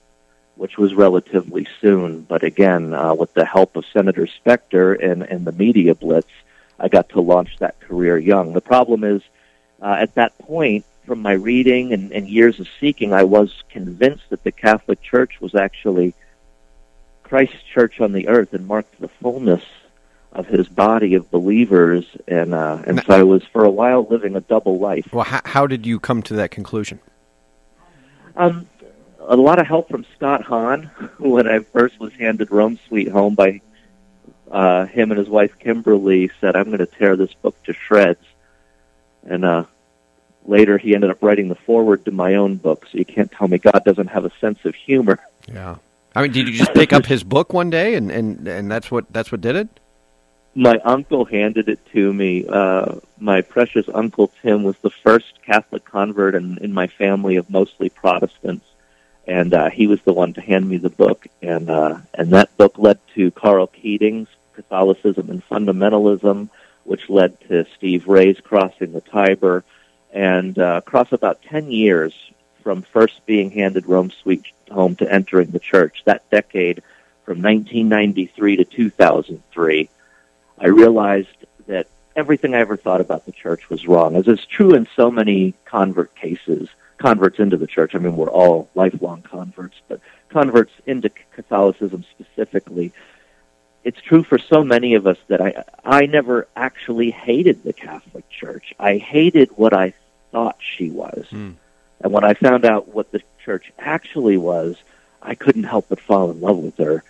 [0.55, 2.23] which was relatively soon.
[2.23, 6.31] But again, uh, with the help of Senator Specter and, and the media blitz,
[6.79, 8.53] I got to launch that career young.
[8.53, 9.23] The problem is,
[9.83, 14.31] uh, at that point, from my reading and, and years of seeking, I was convinced
[14.31, 16.15] that the Catholic Church was actually
[17.25, 19.65] Christ's church on the earth and marked the fullness
[20.33, 24.37] of his body of believers, and uh, and so I was for a while living
[24.37, 25.13] a double life.
[25.13, 27.01] Well, how, how did you come to that conclusion?
[28.37, 28.69] Um,
[29.21, 30.85] a lot of help from Scott Hahn
[31.19, 33.61] when I first was handed Rome Sweet Home by
[34.51, 38.25] uh, him and his wife Kimberly said, "I'm going to tear this book to shreds,"
[39.27, 39.65] and uh,
[40.45, 42.87] later he ended up writing the foreword to my own book.
[42.91, 45.19] So you can't tell me God doesn't have a sense of humor.
[45.47, 45.77] Yeah.
[46.15, 48.91] I mean, did you just pick up his book one day, and, and, and that's
[48.91, 49.69] what that's what did it?
[50.59, 52.45] My uncle handed it to me.
[52.45, 57.49] Uh, my precious uncle Tim was the first Catholic convert in, in my family of
[57.49, 58.67] mostly Protestants,
[59.25, 61.29] and uh, he was the one to hand me the book.
[61.41, 66.49] And uh, and that book led to Karl Keating's Catholicism and Fundamentalism,
[66.83, 69.63] which led to Steve Ray's Crossing the Tiber,
[70.13, 72.13] and uh, across about ten years
[72.65, 74.43] from first being handed Rome Sweet
[74.73, 76.83] Home to entering the church, that decade
[77.25, 79.89] from 1993 to 2003,
[80.61, 81.29] I realized
[81.67, 85.11] that everything I ever thought about the church was wrong, as is true in so
[85.11, 86.69] many convert cases.
[86.99, 92.93] Converts into the church, I mean, we're all lifelong converts, but converts into Catholicism specifically,
[93.85, 98.29] it's true for so many of us that I I never actually hated the Catholic
[98.29, 98.75] Church.
[98.79, 99.95] I hated what I
[100.33, 101.27] thought she was.
[101.31, 101.55] Mm.
[102.01, 104.77] And when I found out what the church actually was,
[105.23, 107.05] I couldn't help but fall in love with her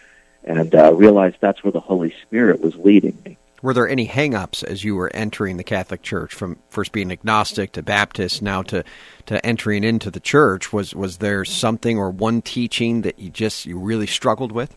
[0.44, 3.36] and uh, realized that's where the Holy Spirit was leading me.
[3.60, 7.72] Were there any hang-ups as you were entering the Catholic Church from first being agnostic
[7.72, 8.84] to Baptist now to
[9.26, 13.66] to entering into the church was was there something or one teaching that you just
[13.66, 14.76] you really struggled with?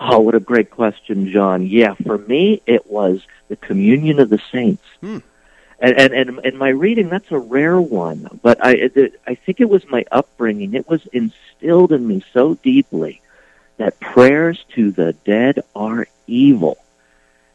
[0.00, 1.66] Oh, what a great question, John.
[1.66, 4.84] Yeah, for me it was the communion of the saints.
[5.00, 5.18] Hmm.
[5.78, 8.40] And, and and in my reading, that's a rare one.
[8.42, 10.72] But I it, I think it was my upbringing.
[10.72, 13.20] It was instilled in me so deeply
[13.76, 16.78] that prayers to the dead are evil,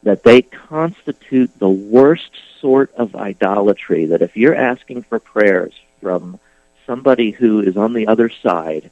[0.03, 4.05] that they constitute the worst sort of idolatry.
[4.05, 6.39] That if you're asking for prayers from
[6.86, 8.91] somebody who is on the other side,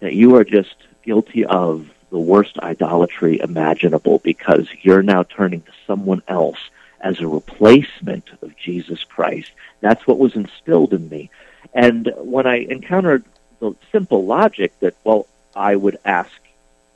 [0.00, 5.72] that you are just guilty of the worst idolatry imaginable because you're now turning to
[5.86, 6.58] someone else
[7.00, 9.50] as a replacement of Jesus Christ.
[9.80, 11.30] That's what was instilled in me.
[11.74, 13.24] And when I encountered
[13.60, 16.32] the simple logic that, well, I would ask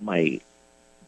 [0.01, 0.41] my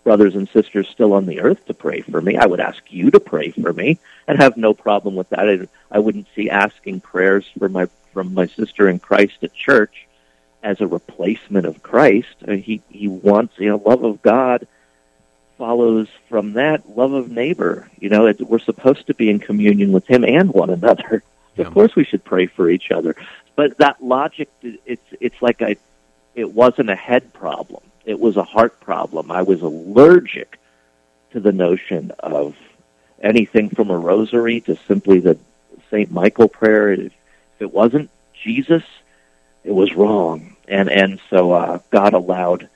[0.02, 3.10] brothers and sisters still on the earth to pray for me, I would ask you
[3.10, 5.40] to pray for me and have no problem with that.
[5.40, 10.08] I, I wouldn't see asking prayers for my from my sister in Christ at church
[10.62, 12.34] as a replacement of Christ.
[12.42, 14.66] I mean, he he wants you know love of God
[15.60, 17.88] follows from that love of neighbor.
[18.00, 21.22] You know, it, we're supposed to be in communion with Him and one another.
[21.56, 21.66] Yeah.
[21.66, 23.16] Of course, we should pray for each other.
[23.56, 25.76] But that logic, it's it's like I,
[26.36, 27.82] it wasn't a head problem.
[28.04, 29.30] It was a heart problem.
[29.30, 30.58] I was allergic
[31.32, 32.56] to the notion of
[33.20, 35.38] anything from a rosary to simply the
[35.90, 36.92] Saint Michael prayer.
[36.92, 37.12] If
[37.58, 38.10] it wasn't
[38.42, 38.82] Jesus,
[39.64, 40.56] it was wrong.
[40.66, 42.68] And and so uh, God allowed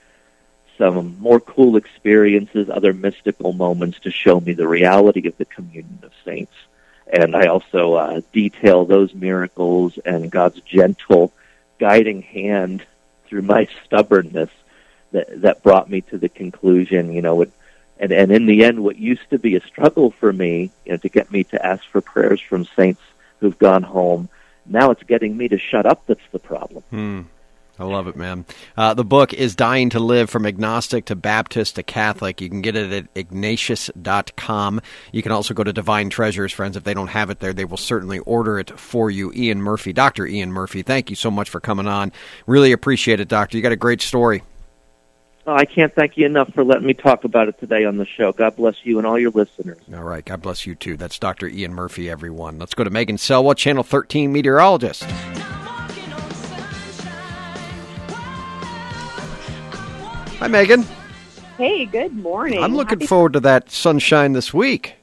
[0.77, 6.01] some more cool experiences, other mystical moments to show me the reality of the communion
[6.03, 6.53] of saints.
[7.07, 11.33] And I also uh, detail those miracles and God's gentle
[11.79, 12.85] guiding hand
[13.27, 14.51] through my stubbornness
[15.15, 17.51] that that brought me to the conclusion, you know, it,
[17.99, 20.99] and and in the end, what used to be a struggle for me, you know,
[20.99, 23.01] to get me to ask for prayers from saints
[23.39, 24.29] who've gone home,
[24.67, 26.05] now it's getting me to shut up.
[26.07, 26.83] That's the problem.
[26.91, 27.23] Hmm.
[27.77, 28.45] I love it, man.
[28.77, 32.41] Uh, the book is Dying to Live From Agnostic to Baptist to Catholic.
[32.41, 34.81] You can get it at ignatius.com.
[35.11, 36.77] You can also go to Divine Treasures, friends.
[36.77, 39.33] If they don't have it there, they will certainly order it for you.
[39.33, 40.25] Ian Murphy, Dr.
[40.25, 42.13] Ian Murphy, thank you so much for coming on.
[42.47, 43.57] Really appreciate it, Doctor.
[43.57, 44.45] You got a great story.
[45.47, 48.07] Oh, I can't thank you enough for letting me talk about it today on the
[48.07, 48.33] show.
[48.33, 49.77] God bless you and all your listeners.
[49.95, 50.25] All right.
[50.25, 50.97] God bless you, too.
[50.97, 51.47] That's Dr.
[51.49, 52.59] Ian Murphy, everyone.
[52.59, 55.05] Let's go to Megan Selwa, Channel 13 meteorologist.
[60.39, 60.85] Hi, Megan.
[61.57, 62.63] Hey, good morning.
[62.63, 64.95] I'm looking Happy- forward to that sunshine this week.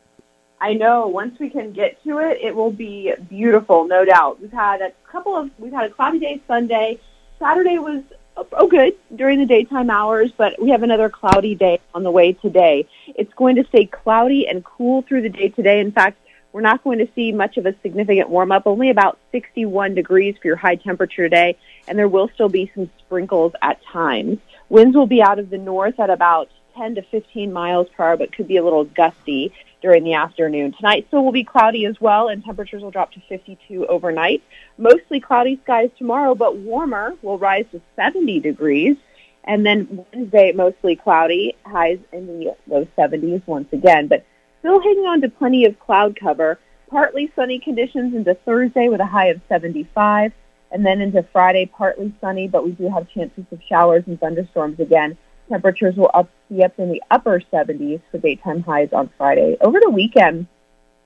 [0.59, 1.07] I know.
[1.07, 4.39] Once we can get to it, it will be beautiful, no doubt.
[4.41, 6.99] We've had a couple of we've had a cloudy day Sunday.
[7.39, 8.03] Saturday was
[8.37, 12.33] oh good during the daytime hours, but we have another cloudy day on the way
[12.33, 12.87] today.
[13.07, 15.79] It's going to stay cloudy and cool through the day today.
[15.79, 16.17] In fact,
[16.53, 20.35] we're not going to see much of a significant warm up, only about 61 degrees
[20.41, 24.39] for your high temperature today, and there will still be some sprinkles at times.
[24.69, 28.17] Winds will be out of the north at about 10 to 15 miles per hour,
[28.17, 30.73] but could be a little gusty during the afternoon.
[30.73, 34.43] Tonight still will be cloudy as well, and temperatures will drop to 52 overnight.
[34.77, 38.95] Mostly cloudy skies tomorrow, but warmer will rise to 70 degrees.
[39.43, 44.25] And then Wednesday, mostly cloudy, highs in the low 70s once again, but
[44.59, 46.59] still hanging on to plenty of cloud cover.
[46.89, 50.31] Partly sunny conditions into Thursday with a high of 75,
[50.71, 54.79] and then into Friday, partly sunny, but we do have chances of showers and thunderstorms
[54.79, 55.17] again.
[55.51, 59.57] Temperatures will up, be up in the upper 70s for daytime highs on Friday.
[59.59, 60.47] Over the weekend,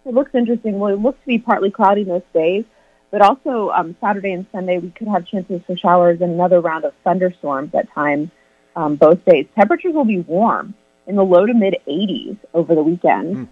[0.05, 0.77] it looks interesting.
[0.77, 2.63] Well, it looks to be partly cloudy most days,
[3.09, 6.85] but also um, Saturday and Sunday we could have chances for showers and another round
[6.85, 8.29] of thunderstorms at times
[8.75, 9.47] um, both days.
[9.55, 10.75] Temperatures will be warm
[11.07, 13.35] in the low to mid 80s over the weekend.
[13.35, 13.47] Mm.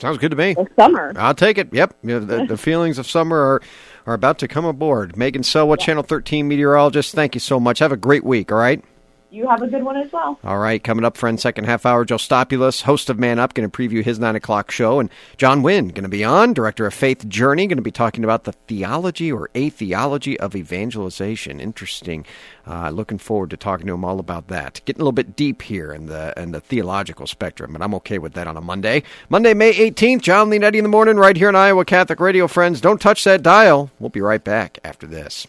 [0.00, 0.54] Sounds good to me.
[0.54, 1.12] So summer.
[1.16, 1.74] I'll take it.
[1.74, 1.96] Yep.
[2.02, 3.62] The, the, feelings of summer are,
[4.06, 5.18] are about to come aboard.
[5.18, 5.86] Megan Salois, yeah.
[5.86, 7.80] Channel 13 meteorologist, thank you so much.
[7.80, 8.82] Have a great week, all right?
[9.32, 10.40] You have a good one as well.
[10.42, 13.68] All right, coming up, friend, second half hour, Joe Stopulus, host of Man Up, going
[13.68, 14.98] to preview his 9 o'clock show.
[14.98, 18.24] And John Wynn, going to be on, director of Faith Journey, going to be talking
[18.24, 21.60] about the theology or a theology of evangelization.
[21.60, 22.26] Interesting.
[22.66, 24.80] Uh, looking forward to talking to him all about that.
[24.84, 28.18] Getting a little bit deep here in the in the theological spectrum, but I'm okay
[28.18, 29.04] with that on a Monday.
[29.28, 32.48] Monday, May 18th, John Leonetti in the morning, right here on Iowa Catholic Radio.
[32.48, 33.90] Friends, don't touch that dial.
[34.00, 35.46] We'll be right back after this.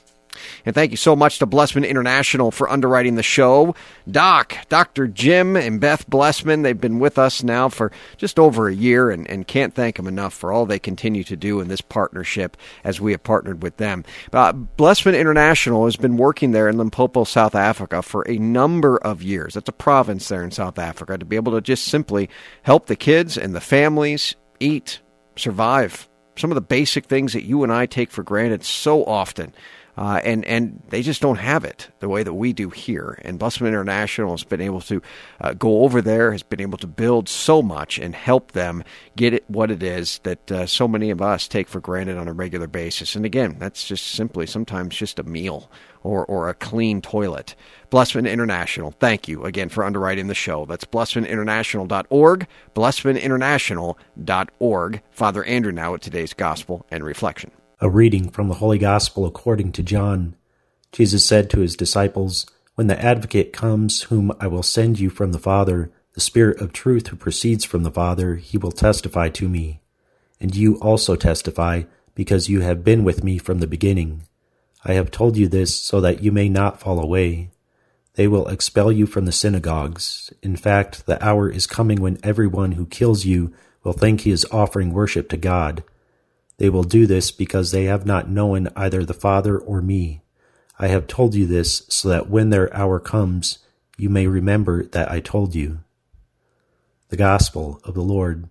[0.65, 3.75] And thank you so much to Blessman International for underwriting the show.
[4.09, 5.07] Doc, Dr.
[5.07, 9.29] Jim, and Beth Blessman, they've been with us now for just over a year and,
[9.29, 13.01] and can't thank them enough for all they continue to do in this partnership as
[13.01, 14.03] we have partnered with them.
[14.33, 19.21] Uh, Blessman International has been working there in Limpopo, South Africa for a number of
[19.23, 19.53] years.
[19.53, 22.29] That's a province there in South Africa to be able to just simply
[22.63, 25.01] help the kids and the families eat,
[25.35, 26.07] survive.
[26.37, 29.53] Some of the basic things that you and I take for granted so often.
[29.97, 33.19] Uh, and and they just don't have it the way that we do here.
[33.23, 35.01] And Blessman International has been able to
[35.41, 38.83] uh, go over there, has been able to build so much and help them
[39.15, 42.27] get it what it is that uh, so many of us take for granted on
[42.27, 43.15] a regular basis.
[43.15, 45.69] And again, that's just simply sometimes just a meal
[46.03, 47.55] or or a clean toilet.
[47.89, 50.65] Blessman International, thank you again for underwriting the show.
[50.65, 55.01] That's blessmaninternational.org, blessmaninternational.org.
[55.11, 57.51] Father Andrew now at today's Gospel and Reflection.
[57.83, 60.35] A reading from the Holy Gospel according to John.
[60.91, 65.31] Jesus said to his disciples, When the advocate comes, whom I will send you from
[65.31, 69.49] the Father, the Spirit of truth who proceeds from the Father, he will testify to
[69.49, 69.81] me.
[70.39, 74.27] And you also testify, because you have been with me from the beginning.
[74.85, 77.49] I have told you this so that you may not fall away.
[78.13, 80.31] They will expel you from the synagogues.
[80.43, 83.51] In fact, the hour is coming when everyone who kills you
[83.83, 85.83] will think he is offering worship to God.
[86.61, 90.21] They will do this because they have not known either the Father or me.
[90.77, 93.57] I have told you this so that when their hour comes,
[93.97, 95.79] you may remember that I told you.
[97.09, 98.47] The Gospel of the Lord.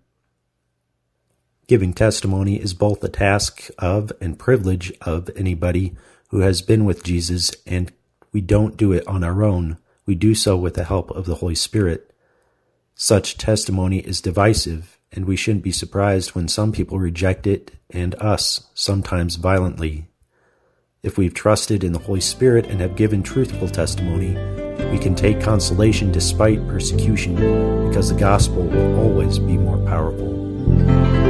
[1.68, 5.94] Giving testimony is both the task of and privilege of anybody
[6.30, 7.92] who has been with Jesus, and
[8.32, 9.78] we don't do it on our own.
[10.04, 12.12] We do so with the help of the Holy Spirit.
[12.96, 18.14] Such testimony is divisive and we shouldn't be surprised when some people reject it, and
[18.16, 20.06] us, sometimes violently.
[21.02, 24.36] If we've trusted in the Holy Spirit and have given truthful testimony,
[24.90, 27.34] we can take consolation despite persecution
[27.88, 31.29] because the gospel will always be more powerful.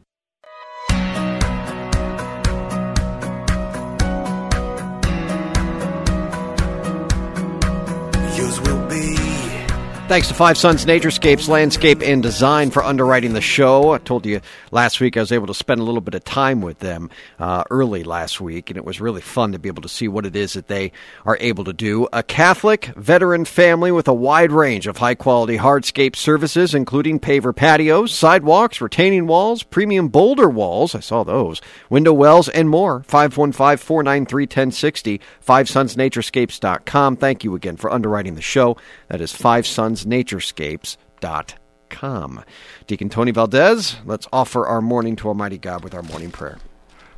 [10.11, 13.91] Thanks to Five Sons Naturescapes Landscape and Design for underwriting the show.
[13.93, 16.59] I told you last week I was able to spend a little bit of time
[16.59, 17.09] with them
[17.39, 20.25] uh, early last week, and it was really fun to be able to see what
[20.25, 20.91] it is that they
[21.25, 22.09] are able to do.
[22.11, 27.55] A Catholic veteran family with a wide range of high quality hardscape services, including paver
[27.55, 30.93] patios, sidewalks, retaining walls, premium boulder walls.
[30.93, 33.03] I saw those, window wells, and more.
[33.03, 37.15] 515 493 1060, FiveSonsNaturescapes.com.
[37.15, 38.75] Thank you again for underwriting the show.
[39.07, 42.43] That is Five Sons naturescapes.com.
[42.87, 46.59] Deacon Tony Valdez, let's offer our morning to Almighty God with our morning prayer.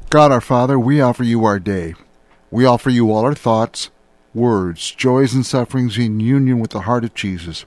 [0.10, 1.96] God our Father, we offer you our day.
[2.52, 3.90] We offer you all our thoughts,
[4.34, 7.66] words, joys, and sufferings in union with the heart of Jesus.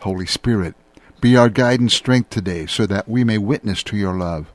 [0.00, 0.74] Holy Spirit,
[1.20, 4.52] be our guide and strength today so that we may witness to your love.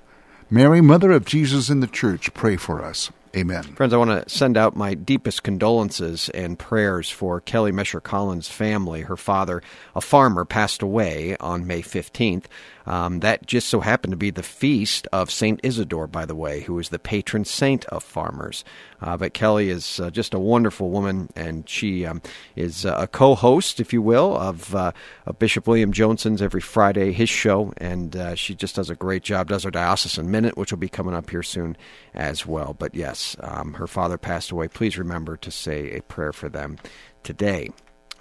[0.50, 3.10] Mary, Mother of Jesus in the Church, pray for us.
[3.36, 3.64] Amen.
[3.64, 8.50] Friends, I want to send out my deepest condolences and prayers for Kelly Mescher Collins'
[8.50, 9.02] family.
[9.02, 9.62] Her father,
[9.96, 12.46] a farmer, passed away on May 15th.
[12.86, 16.62] Um, that just so happened to be the feast of Saint Isidore, by the way,
[16.62, 18.64] who is the patron saint of farmers.
[19.02, 22.22] Uh, but Kelly is uh, just a wonderful woman, and she um,
[22.56, 24.94] is uh, a co-host, if you will, of, of,
[25.40, 29.48] Bishop William Joensen's every Friday, his show, and uh, she just does a great job.
[29.48, 31.76] Does her diocesan minute, which will be coming up here soon
[32.14, 32.76] as well.
[32.78, 34.68] But yes, um, her father passed away.
[34.68, 36.78] Please remember to say a prayer for them
[37.24, 37.70] today.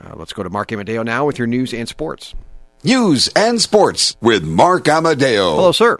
[0.02, 2.34] Uh, let's go to Mark Amadeo now with your news and sports.
[2.82, 5.54] News and sports with Mark Amadeo.
[5.54, 5.98] Hello, sir.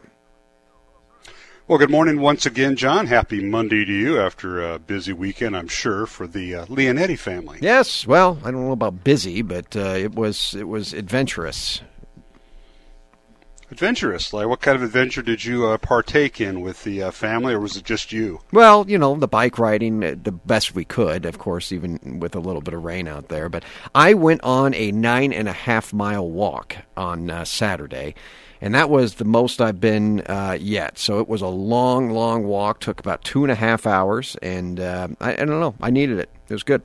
[1.68, 3.07] Well, good morning once again, John.
[3.07, 7.59] Happy Monday to you after a busy weekend, I'm sure, for the uh, Leonetti family.
[7.61, 11.83] Yes, well, I don't know about busy, but uh, it was it was adventurous
[13.71, 14.33] adventurous.
[14.33, 17.61] Like, what kind of adventure did you uh, partake in with the uh, family, or
[17.61, 18.41] was it just you?
[18.53, 22.35] Well, you know, the bike riding uh, the best we could, of course, even with
[22.35, 23.49] a little bit of rain out there.
[23.49, 23.64] But
[23.95, 28.14] I went on a nine and a half mile walk on uh, Saturday.
[28.62, 30.99] And that was the most I've been uh, yet.
[30.99, 32.81] So it was a long, long walk.
[32.81, 35.75] Took about two and a half hours, and I, I don't know.
[35.81, 36.29] I needed it.
[36.47, 36.85] It was good.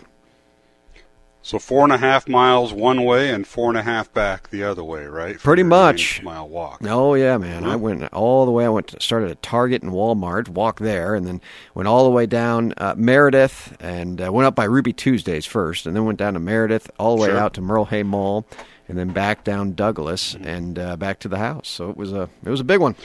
[1.45, 4.63] So four and a half miles one way and four and a half back the
[4.63, 5.37] other way, right?
[5.37, 6.23] Pretty much.
[6.23, 6.81] Mile walk.
[6.83, 7.61] Oh yeah, man.
[7.61, 7.71] Mm-hmm.
[7.71, 8.65] I went all the way.
[8.65, 11.39] I went to, started at Target and Walmart, walked there, and then
[11.75, 15.85] went all the way down uh, Meredith and uh, went up by Ruby Tuesdays first,
[15.85, 17.37] and then went down to Meredith, all the way sure.
[17.37, 18.43] out to Merle Hay Mall,
[18.87, 20.47] and then back down Douglas mm-hmm.
[20.47, 21.67] and uh, back to the house.
[21.67, 22.95] So it was a it was a big one.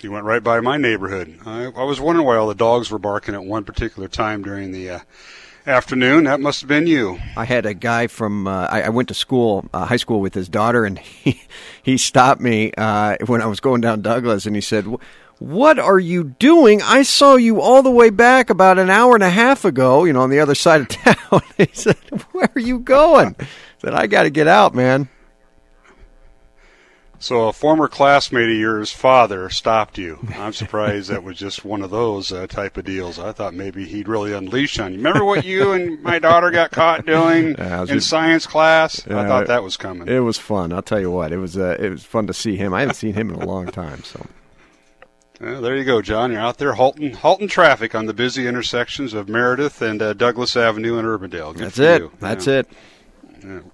[0.00, 1.38] You went right by my neighborhood.
[1.46, 4.72] I, I was wondering why all the dogs were barking at one particular time during
[4.72, 4.98] the uh,
[5.66, 6.24] afternoon.
[6.24, 7.18] That must have been you.
[7.36, 10.34] I had a guy from uh, I, I, went to school, uh, high school, with
[10.34, 11.42] his daughter, and he
[11.82, 14.86] he stopped me uh, when I was going down Douglas, and he said.
[15.40, 16.80] What are you doing?
[16.80, 20.12] I saw you all the way back about an hour and a half ago, you
[20.12, 21.42] know, on the other side of town.
[21.58, 21.96] he said,
[22.30, 23.34] Where are you going?
[23.40, 23.46] I
[23.78, 25.08] said, I got to get out, man.
[27.18, 30.18] So a former classmate of yours' father stopped you.
[30.36, 33.18] I'm surprised that was just one of those uh, type of deals.
[33.18, 34.98] I thought maybe he'd really unleash on you.
[34.98, 39.06] Remember what you and my daughter got caught doing yeah, in just, science class?
[39.08, 40.08] Yeah, I thought that was coming.
[40.08, 40.72] It was fun.
[40.72, 41.32] I'll tell you what.
[41.32, 42.74] It was uh, it was fun to see him.
[42.74, 44.02] I haven't seen him in a long time.
[44.02, 44.26] So.
[45.40, 46.30] Well, there you go, John.
[46.30, 50.56] You're out there halting, halting traffic on the busy intersections of Meredith and uh, Douglas
[50.56, 51.54] Avenue in Urbandale.
[51.54, 52.02] Good That's it.
[52.02, 52.12] You.
[52.20, 52.62] That's yeah.
[53.42, 53.64] it.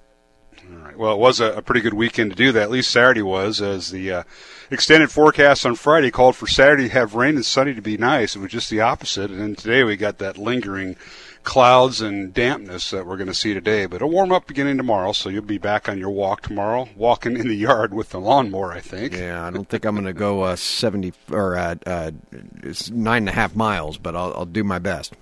[0.70, 0.92] Yeah.
[0.96, 2.62] Well, it was a, a, pretty good weekend to do that.
[2.62, 4.22] At least Saturday was, as the uh,
[4.70, 8.36] extended forecast on Friday called for Saturday to have rain and sunny to be nice.
[8.36, 9.30] It was just the opposite.
[9.30, 10.96] And then today we got that lingering
[11.42, 13.86] clouds and dampness that we're going to see today.
[13.86, 17.36] But it'll warm up beginning tomorrow, so you'll be back on your walk tomorrow, walking
[17.36, 18.72] in the yard with the lawnmower.
[18.72, 19.14] I think.
[19.14, 22.10] Yeah, I don't think I'm going to go uh, seventy or uh, uh,
[22.90, 25.14] nine and a half miles, but I'll, I'll do my best.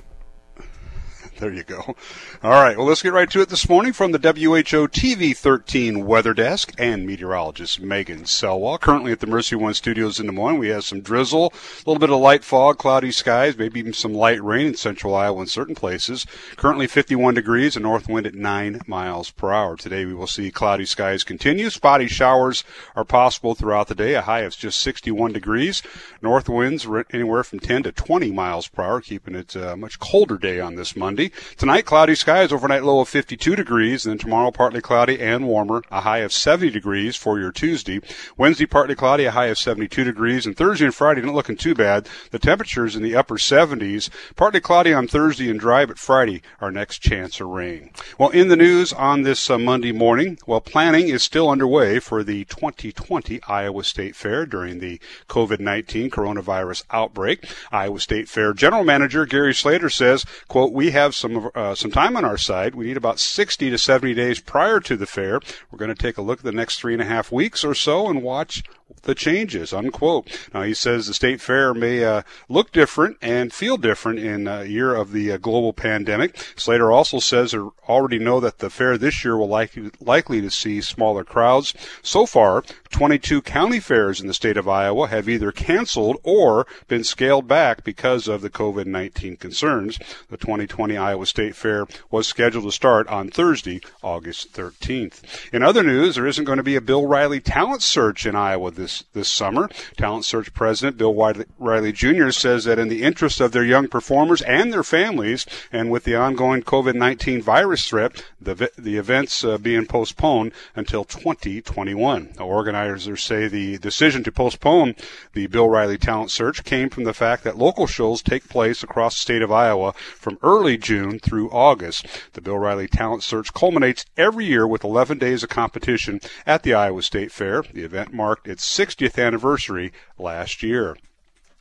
[1.39, 1.95] There you go.
[2.43, 2.77] All right.
[2.77, 6.75] Well, let's get right to it this morning from the WHO TV 13 weather desk
[6.79, 8.79] and meteorologist Megan Salois.
[8.79, 12.01] Currently at the Mercy One studios in Des Moines, we have some drizzle, a little
[12.01, 15.47] bit of light fog, cloudy skies, maybe even some light rain in central Iowa in
[15.47, 16.27] certain places.
[16.57, 19.77] Currently 51 degrees, a north wind at 9 miles per hour.
[19.77, 21.71] Today we will see cloudy skies continue.
[21.71, 22.65] Spotty showers
[22.97, 24.15] are possible throughout the day.
[24.15, 25.85] A high of just 61 degrees.
[26.21, 30.37] North winds anywhere from 10 to 20 miles per hour, keeping it a much colder
[30.37, 31.28] day on this Monday.
[31.57, 34.05] Tonight, cloudy skies, overnight low of 52 degrees.
[34.05, 38.01] And then tomorrow, partly cloudy and warmer, a high of 70 degrees for your Tuesday.
[38.37, 40.47] Wednesday, partly cloudy, a high of 72 degrees.
[40.47, 42.09] And Thursday and Friday, not looking too bad.
[42.31, 44.11] The temperatures in the upper 70s.
[44.37, 47.91] Partly cloudy on Thursday and dry, but Friday, our next chance of rain.
[48.19, 52.23] Well, in the news on this uh, Monday morning, well, planning is still underway for
[52.23, 57.45] the 2020 Iowa State Fair during the COVID-19 coronavirus outbreak.
[57.71, 61.91] Iowa State Fair General Manager Gary Slater says, quote, we have some of, uh, some
[61.91, 62.75] time on our side.
[62.75, 65.41] We need about 60 to 70 days prior to the fair.
[65.71, 67.75] We're going to take a look at the next three and a half weeks or
[67.75, 68.63] so and watch
[69.03, 70.29] the changes, unquote.
[70.53, 74.65] Now, he says the state fair may uh, look different and feel different in a
[74.65, 76.37] year of the uh, global pandemic.
[76.57, 77.59] Slater also says they
[77.89, 81.75] already know that the fair this year will likely, likely to see smaller crowds.
[82.03, 87.05] So far, 22 county fairs in the state of Iowa have either canceled or been
[87.05, 89.99] scaled back because of the COVID-19 concerns.
[90.31, 95.53] The 2020 Iowa State Fair was scheduled to start on Thursday, August 13th.
[95.53, 98.71] In other news, there isn't going to be a Bill Riley talent search in Iowa
[98.79, 99.69] this, this summer.
[99.97, 101.15] Talent Search President Bill
[101.59, 102.31] Riley Jr.
[102.31, 106.17] says that in the interest of their young performers and their families, and with the
[106.17, 112.33] ongoing COVID-19 virus threat, the, the events uh, being postponed until 2021.
[112.37, 114.95] The organizers say the decision to postpone
[115.33, 119.15] the Bill Riley talent search came from the fact that local shows take place across
[119.15, 122.07] the state of Iowa from early June through August.
[122.33, 126.75] The Bill Riley talent search culminates every year with 11 days of competition at the
[126.75, 127.63] Iowa State Fair.
[127.63, 130.97] The event marked its 60th anniversary last year.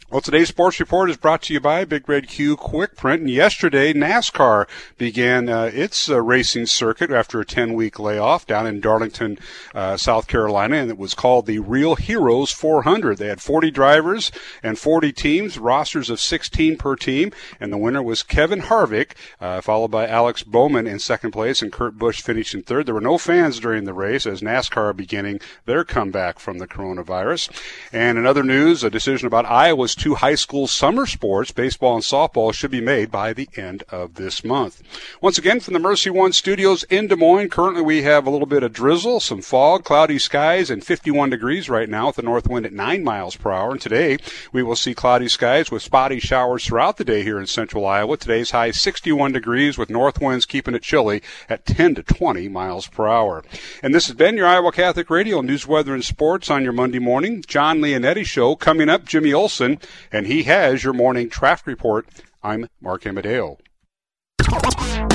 [0.09, 3.23] Well, today's sports report is brought to you by Big Red Q Quick Print.
[3.23, 4.65] And yesterday, NASCAR
[4.97, 9.37] began uh, its uh, racing circuit after a 10 week layoff down in Darlington,
[9.75, 13.17] uh, South Carolina, and it was called the Real Heroes 400.
[13.17, 14.31] They had 40 drivers
[14.63, 19.59] and 40 teams, rosters of 16 per team, and the winner was Kevin Harvick, uh,
[19.59, 22.85] followed by Alex Bowman in second place, and Kurt Busch finished in third.
[22.85, 27.49] There were no fans during the race as NASCAR beginning their comeback from the coronavirus.
[27.91, 32.03] And in other news, a decision about Iowa's two high school summer sports, baseball and
[32.03, 34.81] softball, should be made by the end of this month.
[35.21, 38.45] Once again, from the Mercy One studios in Des Moines, currently we have a little
[38.45, 42.47] bit of drizzle, some fog, cloudy skies, and 51 degrees right now with the north
[42.47, 43.71] wind at 9 miles per hour.
[43.71, 44.17] And today
[44.51, 48.17] we will see cloudy skies with spotty showers throughout the day here in central Iowa.
[48.17, 52.87] Today's high 61 degrees with north winds keeping it chilly at 10 to 20 miles
[52.87, 53.43] per hour.
[53.81, 56.99] And this has been your Iowa Catholic Radio News, Weather, and Sports on your Monday
[56.99, 57.43] morning.
[57.47, 59.05] John Leonetti Show coming up.
[59.05, 59.79] Jimmy Olson
[60.11, 62.07] and he has your morning traffic report.
[62.43, 63.57] I'm Mark Amadeo.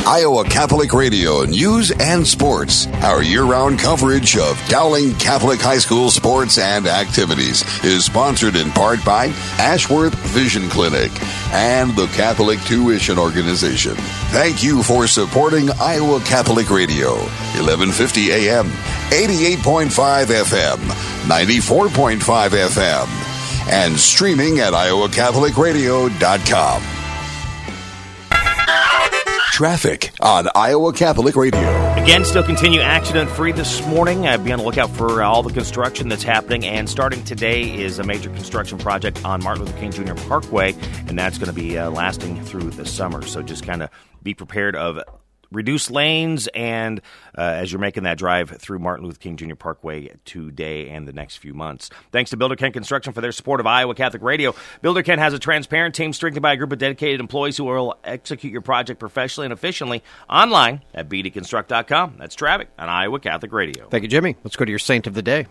[0.05, 2.87] Iowa Catholic Radio News and Sports.
[3.03, 8.71] Our year round coverage of Dowling Catholic High School sports and activities is sponsored in
[8.73, 9.27] part by
[9.59, 11.11] Ashworth Vision Clinic
[11.53, 13.95] and the Catholic Tuition Organization.
[14.33, 17.15] Thank you for supporting Iowa Catholic Radio,
[17.57, 18.67] 1150 AM,
[19.11, 20.77] 88.5 FM,
[21.29, 22.19] 94.5
[22.51, 23.32] FM
[23.71, 26.83] and streaming at iowacatholicradio.com.
[29.53, 31.61] Traffic on Iowa Catholic Radio.
[32.03, 34.27] Again, still continue accident free this morning.
[34.27, 36.65] Uh, be on the lookout for all the construction that's happening.
[36.65, 40.15] And starting today is a major construction project on Martin Luther King Jr.
[40.27, 40.73] Parkway,
[41.07, 43.23] and that's going to be uh, lasting through the summer.
[43.23, 43.91] So just kind of
[44.23, 44.99] be prepared of
[45.53, 47.01] reduce lanes and
[47.37, 49.55] uh, as you're making that drive through Martin Luther King Jr.
[49.55, 51.91] Parkway today and the next few months.
[52.11, 54.55] Thanks to Builder Ken Construction for their support of Iowa Catholic Radio.
[54.81, 57.97] Builder Ken has a transparent team strengthened by a group of dedicated employees who will
[58.05, 62.17] execute your project professionally and efficiently online at bdconstruct.com.
[62.19, 63.89] That's traffic on Iowa Catholic Radio.
[63.89, 64.37] Thank you, Jimmy.
[64.45, 65.47] Let's go to your saint of the day.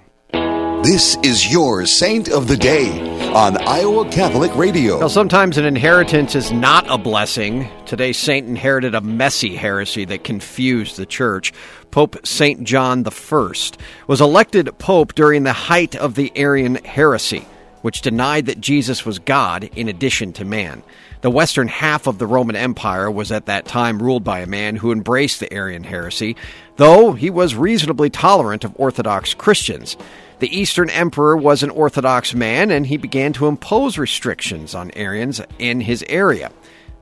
[0.84, 2.89] This is your Saint of the Day
[3.36, 4.99] on Iowa Catholic Radio.
[4.99, 7.69] Now, sometimes an inheritance is not a blessing.
[7.86, 11.53] Today's saint inherited a messy heresy that confused the church.
[11.91, 12.63] Pope St.
[12.63, 13.77] John I
[14.07, 17.45] was elected pope during the height of the Arian heresy,
[17.84, 20.82] which denied that Jesus was God in addition to man.
[21.22, 24.78] The western half of the Roman Empire was at that time ruled by a man
[24.78, 26.36] who embraced the Arian heresy,
[26.78, 29.97] though he was reasonably tolerant of Orthodox Christians.
[30.39, 35.39] The Eastern Emperor was an Orthodox man, and he began to impose restrictions on Arians
[35.59, 36.51] in his area.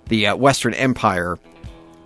[0.10, 1.40] The uh, Western Empire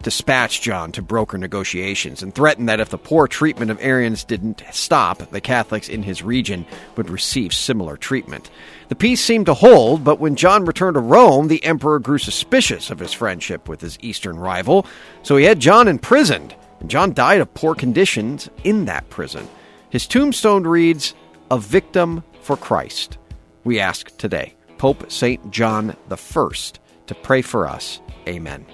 [0.04, 4.64] dispatched John to broker negotiations and threatened that if the poor treatment of Arians didn't
[4.72, 8.52] stop, the Catholics in his region would receive similar treatment.
[8.90, 12.92] The peace seemed to hold, but when John returned to Rome, the emperor grew suspicious
[12.92, 14.86] of his friendship with his eastern rival,
[15.24, 19.48] so he had John imprisoned, and John died of poor conditions in that prison.
[19.90, 21.16] His tombstone reads,
[21.50, 23.18] a victim for Christ.
[23.64, 25.52] We ask today, Pope St.
[25.52, 28.02] John I, to pray for us.
[28.28, 28.66] Amen.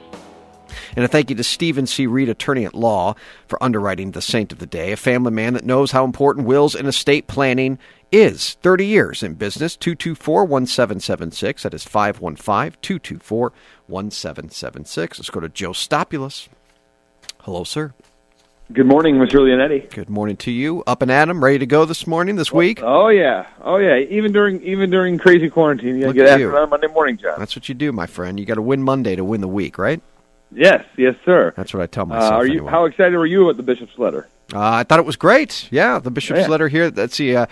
[0.95, 2.07] And a thank you to Stephen C.
[2.07, 3.15] Reed, attorney at law,
[3.47, 6.75] for underwriting the Saint of the Day, a family man that knows how important wills
[6.75, 7.79] and estate planning
[8.11, 8.55] is.
[8.61, 11.63] 30 years in business, 224 1776.
[11.63, 13.53] That is 515 224
[13.87, 15.19] 1776.
[15.19, 16.49] Let's go to Joe Stopulus.
[17.41, 17.93] Hello, sir.
[18.71, 19.39] Good morning, Mr.
[19.39, 19.89] Leonetti.
[19.89, 20.83] Good morning to you.
[20.85, 22.81] Up and Adam, ready to go this morning, this week?
[22.83, 23.97] Oh yeah, oh yeah.
[23.97, 26.55] Even during even during crazy quarantine, you Look get after you.
[26.55, 27.33] on Monday morning, John.
[27.39, 28.39] That's what you do, my friend.
[28.39, 30.03] You got to win Monday to win the week, right?
[30.51, 31.53] Yes, yes, sir.
[31.55, 32.33] That's what I tell Uh, myself.
[32.33, 32.53] are you?
[32.53, 32.71] anyway.
[32.71, 34.27] How excited were you about the bishop's letter?
[34.53, 35.67] Uh, I thought it was great.
[35.71, 36.47] Yeah, the bishop's Yeah.
[36.47, 36.91] letter here.
[36.95, 37.35] Let's see.
[37.35, 37.45] Uh,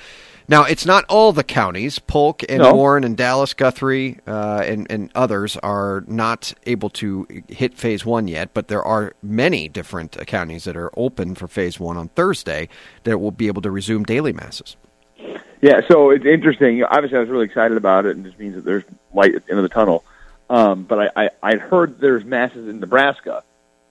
[0.49, 1.99] now, it's not all the counties.
[1.99, 2.73] Polk and No.
[2.73, 8.27] Warren and Dallas, Guthrie, uh, and, and others are not able to hit phase one
[8.27, 12.07] yet, but there are many different uh, counties that are open for phase one on
[12.09, 12.67] Thursday
[13.03, 14.75] that will be able to resume daily masses.
[15.61, 16.83] Yeah, so it's interesting.
[16.83, 18.83] Obviously, I was really excited about it, and it just means that there's
[19.13, 20.03] light at the end of the tunnel.
[20.49, 23.43] Um, but I, I, I'd heard there's masses in Nebraska,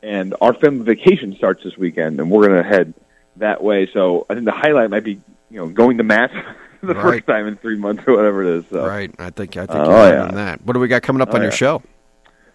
[0.02, 2.94] and our family vacation starts this weekend, and we're going to head
[3.36, 3.88] that way.
[3.92, 6.30] So I think the highlight might be, you know, going to mass
[6.82, 7.02] the Right.
[7.02, 8.64] first time in three months or whatever it is.
[8.70, 8.86] So.
[8.86, 9.10] Right.
[9.18, 10.22] I think I think Uh, you're oh, right yeah.
[10.24, 10.62] on that.
[10.64, 11.56] What do we got coming up Oh, on your yeah.
[11.56, 11.82] show?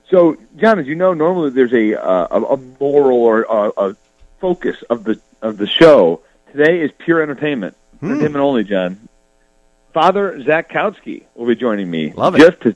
[0.10, 3.96] So, John, as you know, normally there's a uh, a, a moral or a, a
[4.40, 6.22] focus of the of the show.
[6.52, 8.08] Today is pure entertainment, Hmm.
[8.08, 8.64] entertainment only.
[8.66, 9.08] John,
[9.94, 12.40] Father Zach Kautsky will be joining me Love it.
[12.40, 12.76] just to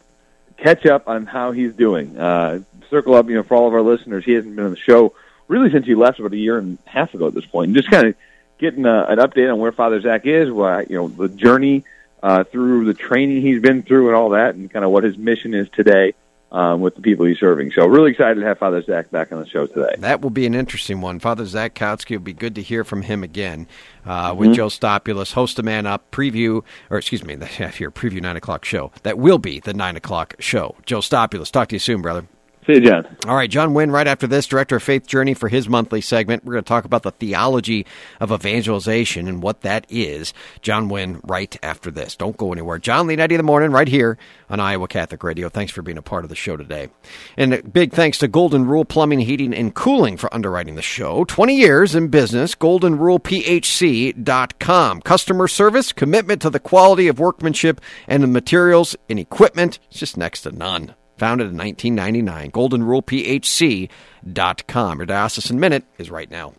[0.57, 2.17] catch up on how he's doing.
[2.17, 4.23] Uh, circle up, you know, for all of our listeners.
[4.25, 5.13] He hasn't been on the show
[5.47, 7.75] really since he left about a year and a half ago at this point, and
[7.75, 8.15] just kind of
[8.57, 11.83] getting uh, an update on where Father Zach is, why you know the journey
[12.23, 15.17] uh, through the training he's been through and all that, and kind of what his
[15.17, 16.13] mission is today
[16.55, 17.71] um, with the people he's serving.
[17.73, 19.95] So really excited to have Father Zach back on the show today.
[19.99, 21.19] That will be an interesting one.
[21.19, 23.67] Father Zach Kautsky will be good to hear from him again
[24.05, 24.55] uh, with Mhm.
[24.55, 28.63] Joe Stopulus, host a man up preview, or excuse me, the here preview nine o'clock
[28.63, 28.91] show.
[29.03, 30.75] That will be the nine o'clock show.
[30.85, 32.25] Joe Stopulus, talk to you soon, brother.
[32.65, 33.05] See you, John.
[33.27, 36.43] All right, John Wynn, right after this, Director of Faith Journey for his monthly segment.
[36.43, 37.85] We're going to talk about the theology
[38.19, 40.33] of evangelization and what that is.
[40.63, 42.15] John Wynn, right after this.
[42.15, 42.79] Don't go anywhere.
[42.79, 44.17] John Leonetti in the morning, right here
[44.49, 45.47] on Iowa Catholic Radio.
[45.47, 46.89] Thanks for being a part of the show today.
[47.37, 51.23] And a big thanks to Golden Rule Plumbing, Heating, and Cooling for underwriting the show.
[51.25, 55.01] 20 years in business, goldenrulephc.com.
[55.01, 59.77] Customer service, commitment to the quality of workmanship and the materials and equipment.
[59.91, 60.95] It's just next to none.
[61.17, 62.51] Founded in 1999.
[62.51, 64.97] GoldenRulePHC.com.
[64.97, 66.53] Your Diocesan Minute is right now.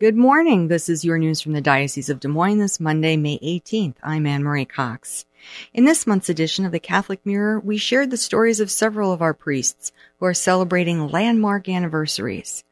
[0.00, 0.66] Good morning.
[0.66, 3.94] This is your news from the Diocese of Des Moines this Monday, May 18th.
[4.02, 5.24] I'm Anne Marie Cox.
[5.72, 9.22] In this month's edition of the Catholic Mirror, we shared the stories of several of
[9.22, 12.64] our priests who are celebrating landmark anniversaries.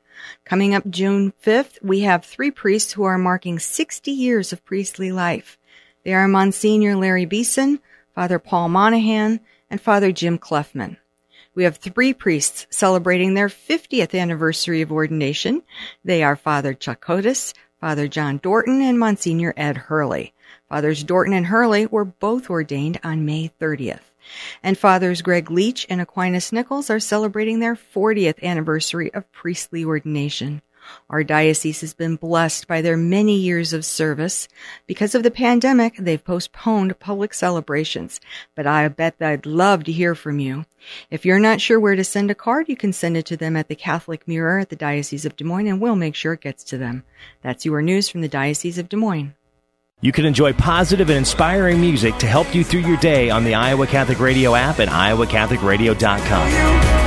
[0.44, 5.12] Coming up June 5th, we have three priests who are marking 60 years of priestly
[5.12, 5.56] life.
[6.04, 7.78] They are Monsignor Larry Beeson,
[8.14, 9.38] Father Paul Monahan,
[9.70, 10.96] and Father Jim Clefman.
[11.54, 15.62] We have three priests celebrating their 50th anniversary of ordination.
[16.04, 20.32] They are Father Chuck Hodis, Father John Dorton, and Monsignor Ed Hurley.
[20.68, 24.00] Fathers Dorton and Hurley were both ordained on May 30th.
[24.62, 30.62] And Fathers Greg Leach and Aquinas Nichols are celebrating their 40th anniversary of priestly ordination.
[31.08, 34.48] Our diocese has been blessed by their many years of service.
[34.86, 38.20] Because of the pandemic, they've postponed public celebrations,
[38.54, 40.66] but I bet they'd love to hear from you.
[41.10, 43.56] If you're not sure where to send a card, you can send it to them
[43.56, 46.40] at the Catholic Mirror at the Diocese of Des Moines, and we'll make sure it
[46.40, 47.04] gets to them.
[47.42, 49.34] That's your news from the Diocese of Des Moines.
[50.02, 53.54] You can enjoy positive and inspiring music to help you through your day on the
[53.54, 56.99] Iowa Catholic Radio app and iowacatholicradio.com.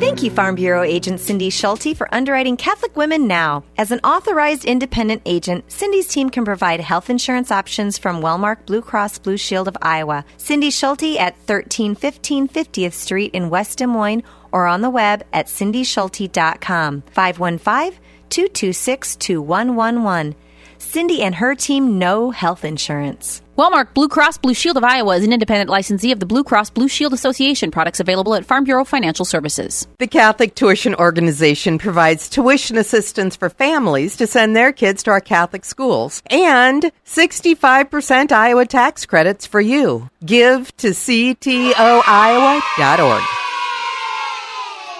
[0.00, 3.64] Thank you, Farm Bureau agent Cindy Schulte, for underwriting Catholic Women Now.
[3.76, 8.80] As an authorized independent agent, Cindy's team can provide health insurance options from Wellmark Blue
[8.80, 10.24] Cross Blue Shield of Iowa.
[10.36, 14.22] Cindy Schulte at 1315 50th Street in West Des Moines
[14.52, 17.02] or on the web at cindyschulte.com.
[17.10, 17.98] 515
[18.30, 20.36] 226 2111.
[20.78, 23.42] Cindy and her team know health insurance.
[23.58, 26.70] Wellmark Blue Cross Blue Shield of Iowa is an independent licensee of the Blue Cross
[26.70, 27.70] Blue Shield Association.
[27.70, 29.88] Products available at Farm Bureau Financial Services.
[29.98, 35.20] The Catholic Tuition Organization provides tuition assistance for families to send their kids to our
[35.20, 40.08] Catholic schools and 65% Iowa tax credits for you.
[40.24, 41.78] Give to ctoiowa.org.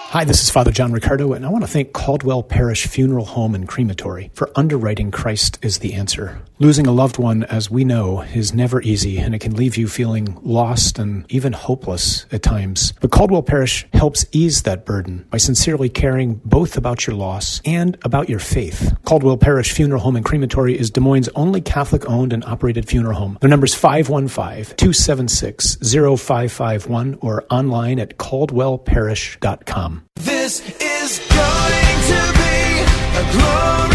[0.09, 3.53] Hi, this is Father John Riccardo, and I want to thank Caldwell Parrish Funeral Home
[3.53, 6.41] and Crematory for underwriting Christ is the answer.
[6.61, 9.87] Losing a loved one, as we know, is never easy, and it can leave you
[9.87, 12.91] feeling lost and even hopeless at times.
[12.99, 17.97] But Caldwell Parrish helps ease that burden by sincerely caring both about your loss and
[18.03, 18.93] about your faith.
[19.05, 23.15] Caldwell Parrish Funeral Home and Crematory is Des Moines' only Catholic owned and operated funeral
[23.15, 23.37] home.
[23.39, 30.03] Their number is 515 276 0551 or online at caldwellparrish.com.
[30.15, 32.83] This is going to be
[33.15, 33.88] a glorious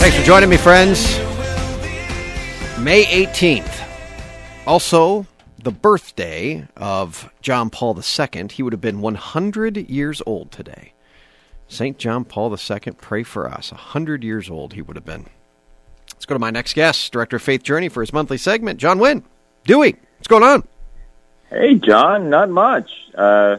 [0.00, 1.18] Thanks for joining me, friends.
[2.78, 3.86] May 18th.
[4.66, 5.26] Also,
[5.58, 8.48] the birthday of John Paul II.
[8.50, 10.94] He would have been 100 years old today.
[11.68, 11.98] St.
[11.98, 13.68] John Paul II, pray for us.
[13.68, 15.26] Hundred years old he would have been.
[16.14, 19.00] Let's go to my next guest, Director of Faith Journey, for his monthly segment, John
[19.00, 19.22] Wynn.
[19.64, 20.66] Dewey, what's going on?
[21.50, 22.90] Hey, John, not much.
[23.14, 23.58] Uh,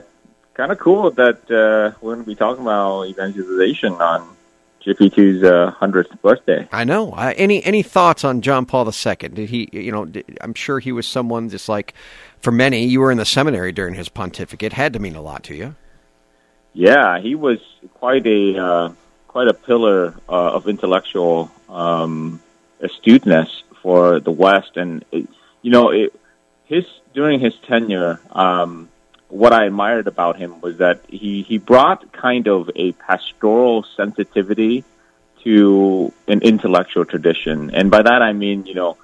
[0.56, 4.38] kind of cool that uh, we're going to be talking about evangelization on
[4.86, 6.68] JP2's uh, 100th birthday.
[6.72, 7.12] I know.
[7.12, 9.16] Uh, any any thoughts on John Paul II?
[9.30, 11.94] Did he, you know, did, I'm sure he was someone just like,
[12.40, 14.74] for many, you were in the seminary during his pontificate.
[14.74, 15.76] Had to mean a lot to you.
[16.74, 17.60] Yeah, he was
[17.96, 18.90] quite a uh,
[19.28, 22.42] quite a pillar uh, of intellectual um,
[22.80, 25.28] astuteness for the West, and it,
[25.62, 26.14] you know, it,
[26.66, 28.90] his during his tenure, um,
[29.32, 34.84] what I admired about him was that he he brought kind of a pastoral sensitivity
[35.44, 38.98] to an intellectual tradition, and by that I mean, you know,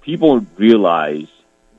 [0.00, 1.28] people realize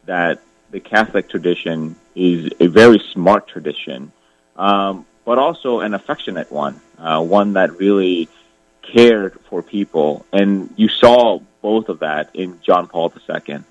[0.06, 0.42] that
[0.72, 4.12] the Catholic tradition is a very smart tradition.
[4.56, 8.30] Um, but also an affectionate one, uh, one that really
[8.84, 10.26] cared for people.
[10.32, 13.64] And you saw both of that in John Paul II.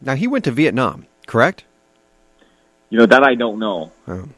[0.00, 1.64] Now, he went to Vietnam, correct?
[2.94, 3.90] You know, that I don't know.
[4.06, 4.34] Um,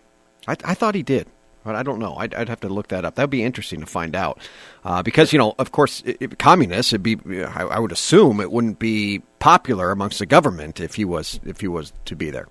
[0.49, 1.27] I, I thought he did,
[1.63, 2.15] but I don't know.
[2.17, 3.17] I'd, I'd have to look that up.
[3.17, 4.39] That would be interesting to find out.
[4.83, 8.41] Uh, because, you know, of course, it, it, communists, it'd be, I, I would assume
[8.41, 12.31] it wouldn't be popular amongst the government if he was, if he was to be
[12.31, 12.49] there.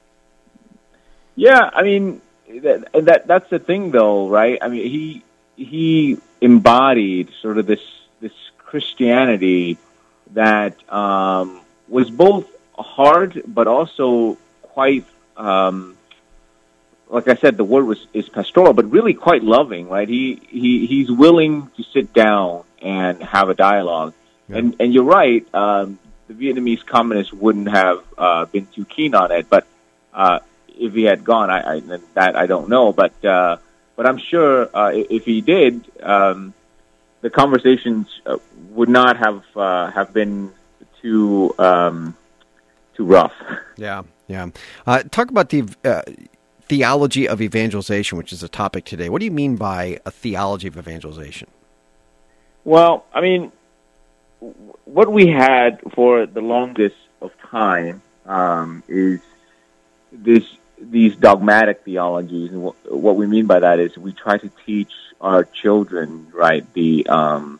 [1.35, 2.21] Yeah, I mean,
[2.61, 4.59] that, that that's the thing though, right?
[4.61, 5.23] I mean, he
[5.55, 7.81] he embodied sort of this
[8.21, 9.79] this Christianity
[10.33, 12.47] that um, was both
[12.77, 15.05] hard but also quite
[15.37, 15.94] um,
[17.09, 20.07] like I said, the word was is pastoral, but really quite loving, right?
[20.09, 24.13] He he he's willing to sit down and have a dialogue,
[24.49, 24.57] Yeah.
[24.57, 25.45] and and you're right.
[25.53, 29.67] Um, the Vietnamese communists wouldn't have uh, been too keen on it, but
[30.13, 30.39] uh,
[30.77, 31.79] if he had gone, I, I
[32.15, 33.57] that I don't know, but uh,
[33.95, 36.53] but I'm sure uh, if he did, um,
[37.21, 38.37] the conversations uh,
[38.71, 40.51] would not have uh, have been
[41.01, 42.17] too um,
[42.95, 43.33] too rough.
[43.77, 44.49] Yeah, yeah.
[44.87, 46.01] Uh, talk about the uh,
[46.67, 49.09] theology of evangelization, which is the topic today.
[49.09, 51.47] What do you mean by a theology of evangelization?
[52.63, 53.51] Well, I mean,
[54.85, 59.21] what we had for the longest of time um, is
[60.11, 60.43] this
[60.77, 64.91] these dogmatic theologies, and what, what we mean by that is we try to teach
[65.21, 67.59] our children, right, the um,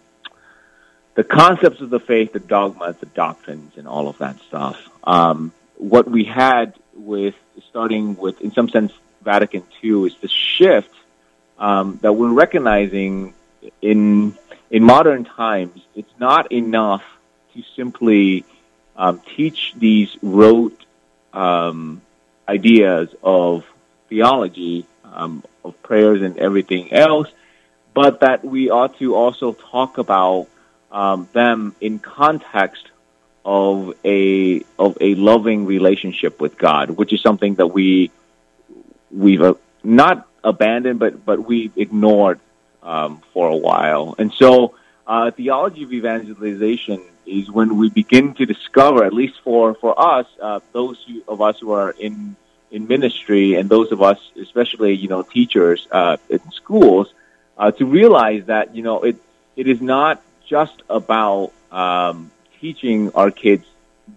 [1.14, 4.90] the concepts of the faith, the dogmas, the doctrines, and all of that stuff.
[5.04, 7.36] Um, what we had with
[7.70, 8.92] starting with, in some sense,
[9.22, 10.94] Vatican II is the shift
[11.58, 13.34] um, that we're recognizing
[13.82, 14.38] in
[14.70, 15.82] in modern times.
[15.96, 17.04] It's not enough
[17.54, 18.46] to simply
[18.96, 20.86] um, teach these rote
[21.34, 22.02] um,
[22.48, 23.66] ideas of
[24.10, 27.30] theology, um, of prayers, and everything else,
[27.94, 30.48] but that we ought to also talk about
[30.92, 32.86] um, them in context
[33.46, 38.12] of a of a loving relationship with God, which is something that we
[39.12, 42.40] we've uh, not abandoned, but but we ignored
[42.82, 44.16] um, for a while.
[44.18, 44.76] And so,
[45.06, 50.26] uh, theology of evangelization is when we begin to discover, at least for for us,
[50.42, 52.36] uh, those who, of us who are in
[52.72, 57.14] in ministry, and those of us, especially you know teachers uh, in schools,
[57.60, 59.18] uh, to realize that you know it
[59.56, 63.66] it is not just about um, teaching our kids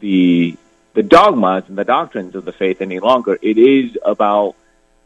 [0.01, 0.57] the
[0.95, 3.39] the dogmas and the doctrines of the faith any longer.
[3.41, 4.57] It is about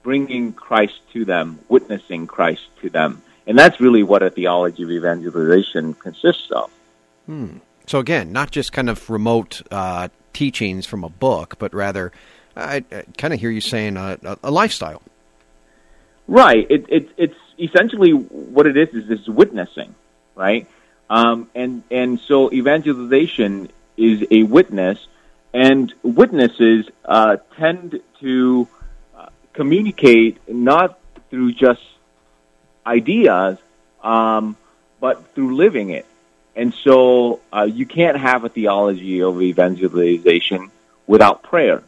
[0.03, 4.91] bringing Christ to them, witnessing Christ to them, and that's really what a theology of
[4.91, 6.71] evangelization consists of.
[7.27, 7.59] Hmm.
[7.87, 12.13] So again, not just kind of remote uh, teachings from a book, but rather,
[12.57, 15.03] I, I kind of hear you saying a, a, a lifestyle.
[16.29, 16.67] Right.
[16.71, 19.95] It, it, it's essentially what it is is this witnessing,
[20.35, 20.67] right?
[21.13, 24.99] Um, and and so evangelization is a witness,
[25.53, 28.67] and witnesses uh, tend to
[29.15, 30.99] uh, communicate not
[31.29, 31.83] through just
[32.87, 33.59] ideas,
[34.03, 34.57] um,
[35.01, 36.07] but through living it.
[36.57, 40.71] And so uh, you can't have a theology of evangelization
[41.07, 41.83] without prayer.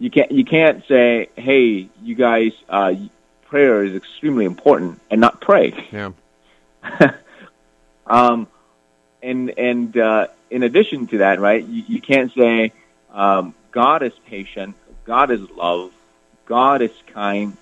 [0.00, 2.94] You can't you can't say, "Hey, you guys, uh,
[3.44, 5.72] prayer is extremely important," and not pray.
[5.92, 6.10] Yeah.
[8.10, 8.48] Um,
[9.22, 12.72] and and uh, in addition to that, right, you, you can't say
[13.12, 15.92] um, God is patient, God is love,
[16.44, 17.56] God is kind,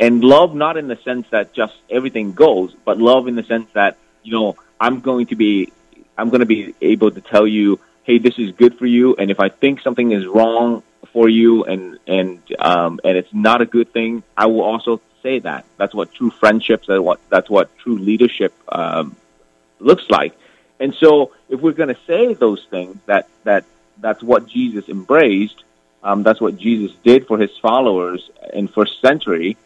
[0.00, 3.70] and love not in the sense that just everything goes, but love in the sense
[3.74, 5.72] that you know I'm going to be
[6.18, 9.30] I'm going to be able to tell you, hey, this is good for you, and
[9.30, 10.82] if I think something is wrong
[11.12, 15.38] for you and and um, and it's not a good thing, I will also say
[15.38, 15.64] that.
[15.76, 16.88] That's what true friendships.
[16.88, 19.14] That's what that's what true leadership um,
[19.84, 20.34] looks like.
[20.80, 23.64] And so, if we're going to say those things, that that
[24.00, 25.62] that's what Jesus embraced.
[26.02, 29.56] Um, that's what Jesus did for his followers in first century.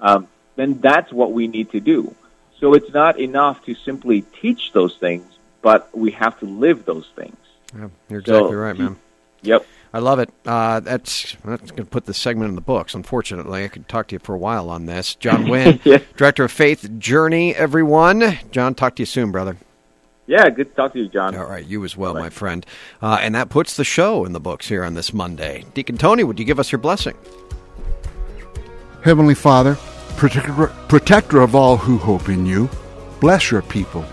[0.00, 2.14] Um, then that's what we need to do.
[2.60, 5.24] So it's not enough to simply teach those things,
[5.62, 7.36] but we have to live those things.
[7.74, 8.96] Yeah, you're So- exactly right, man.
[9.42, 9.66] Yep.
[9.94, 10.30] I love it.
[10.44, 12.94] Uh, that's that's going to put this segment in the books.
[12.94, 15.14] Unfortunately, I could talk to you for a while on this.
[15.14, 15.80] John Wynn,
[16.16, 17.54] director of Faith Journey.
[17.54, 19.56] Everyone, John, talk to you soon, brother.
[20.28, 21.34] Yeah, good to talk to you, John.
[21.34, 22.66] All right, you as well, my friend.
[23.00, 25.64] Uh, and that puts the show in the books here on this Monday.
[25.72, 27.16] Deacon Tony, would you give us your blessing?
[29.02, 29.76] Heavenly Father,
[30.18, 32.68] protector, protector of all who hope in you,
[33.20, 34.04] bless your people.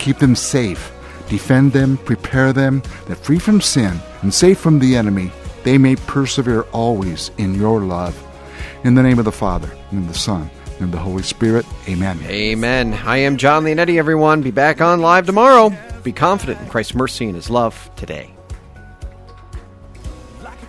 [0.00, 0.90] Keep them safe.
[1.28, 5.30] Defend them, prepare them, that free from sin and safe from the enemy,
[5.62, 8.20] they may persevere always in your love.
[8.82, 10.50] In the name of the Father, and the Son,
[10.80, 12.18] and the Holy Spirit, amen.
[12.24, 12.94] Amen.
[12.94, 14.42] I am John Leonetti, everyone.
[14.42, 15.72] Be back on live tomorrow.
[16.02, 18.32] Be confident in Christ's mercy and his love today.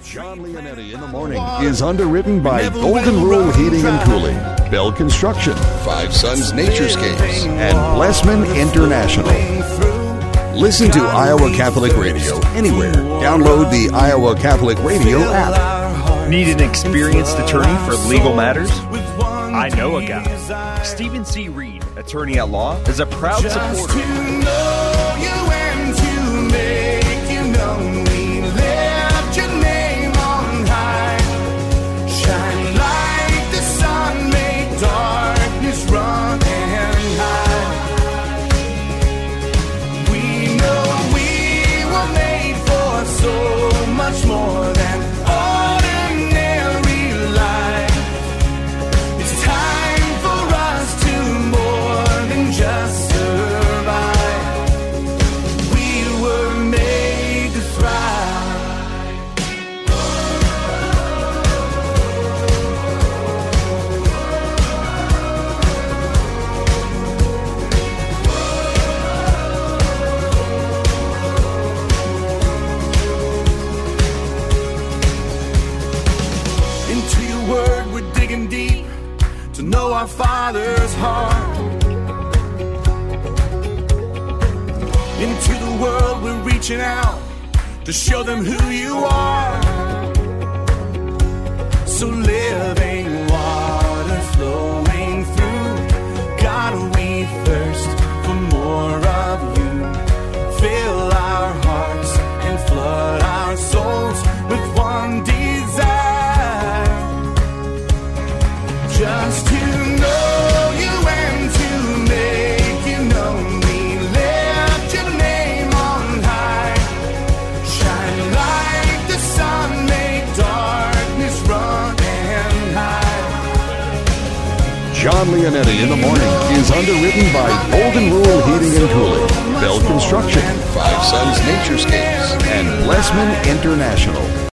[0.04, 4.36] John Leonetti in the morning is underwritten by Golden Rule Heating and Cooling,
[4.70, 5.54] Bell Construction,
[5.86, 9.26] Five Sons Naturescapes, and Blessman International.
[10.54, 12.92] Listen to Iowa Catholic Radio anywhere.
[12.92, 16.30] Download the Iowa Catholic Radio app.
[16.30, 18.70] Need an experienced attorney for legal matters?
[19.54, 20.82] I know a guy.
[20.84, 21.50] Stephen C.
[21.50, 25.41] Reed, attorney at law, is a proud supporter.